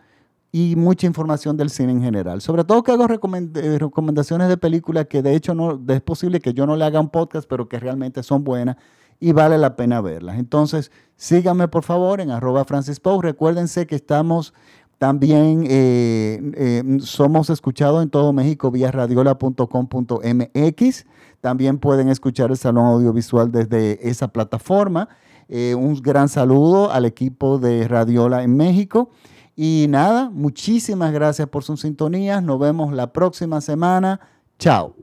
y 0.51 0.75
mucha 0.75 1.07
información 1.07 1.57
del 1.57 1.71
cine 1.71 1.93
en 1.93 2.01
general. 2.03 2.41
Sobre 2.41 2.63
todo 2.63 2.84
que 2.84 2.91
hago 2.91 3.07
recomendaciones 3.07 4.49
de 4.49 4.57
películas 4.57 5.07
que 5.07 5.23
de 5.23 5.36
hecho 5.36 5.55
no, 5.55 5.81
es 5.88 6.01
posible 6.01 6.41
que 6.41 6.53
yo 6.53 6.67
no 6.67 6.75
le 6.75 6.86
haga 6.86 6.99
un 6.99 7.10
podcast, 7.10 7.49
pero 7.49 7.67
que 7.67 7.79
realmente 7.79 8.21
son 8.21 8.43
buenas 8.43 8.77
y 9.19 9.31
vale 9.31 9.57
la 9.57 9.75
pena 9.75 10.01
verlas. 10.01 10.38
Entonces, 10.38 10.91
síganme 11.15 11.67
por 11.67 11.84
favor 11.84 12.21
en 12.21 12.29
arroba 12.29 12.65
Francis 12.65 13.01
Recuérdense 13.21 13.88
que 13.88 13.95
estamos 13.95 14.53
también 15.01 15.65
eh, 15.67 16.39
eh, 16.53 16.83
somos 16.99 17.49
escuchados 17.49 18.03
en 18.03 18.11
todo 18.11 18.31
México 18.33 18.69
vía 18.69 18.91
radiola.com.mx. 18.91 21.05
También 21.41 21.79
pueden 21.79 22.09
escuchar 22.09 22.51
el 22.51 22.57
Salón 22.57 22.85
Audiovisual 22.85 23.51
desde 23.51 24.07
esa 24.07 24.27
plataforma. 24.27 25.09
Eh, 25.49 25.73
un 25.73 25.99
gran 26.03 26.29
saludo 26.29 26.91
al 26.91 27.05
equipo 27.05 27.57
de 27.57 27.87
Radiola 27.87 28.43
en 28.43 28.55
México. 28.55 29.09
Y 29.55 29.87
nada, 29.89 30.29
muchísimas 30.29 31.11
gracias 31.11 31.49
por 31.49 31.63
sus 31.63 31.81
sintonías. 31.81 32.43
Nos 32.43 32.59
vemos 32.59 32.93
la 32.93 33.11
próxima 33.11 33.59
semana. 33.59 34.19
Chao. 34.59 34.93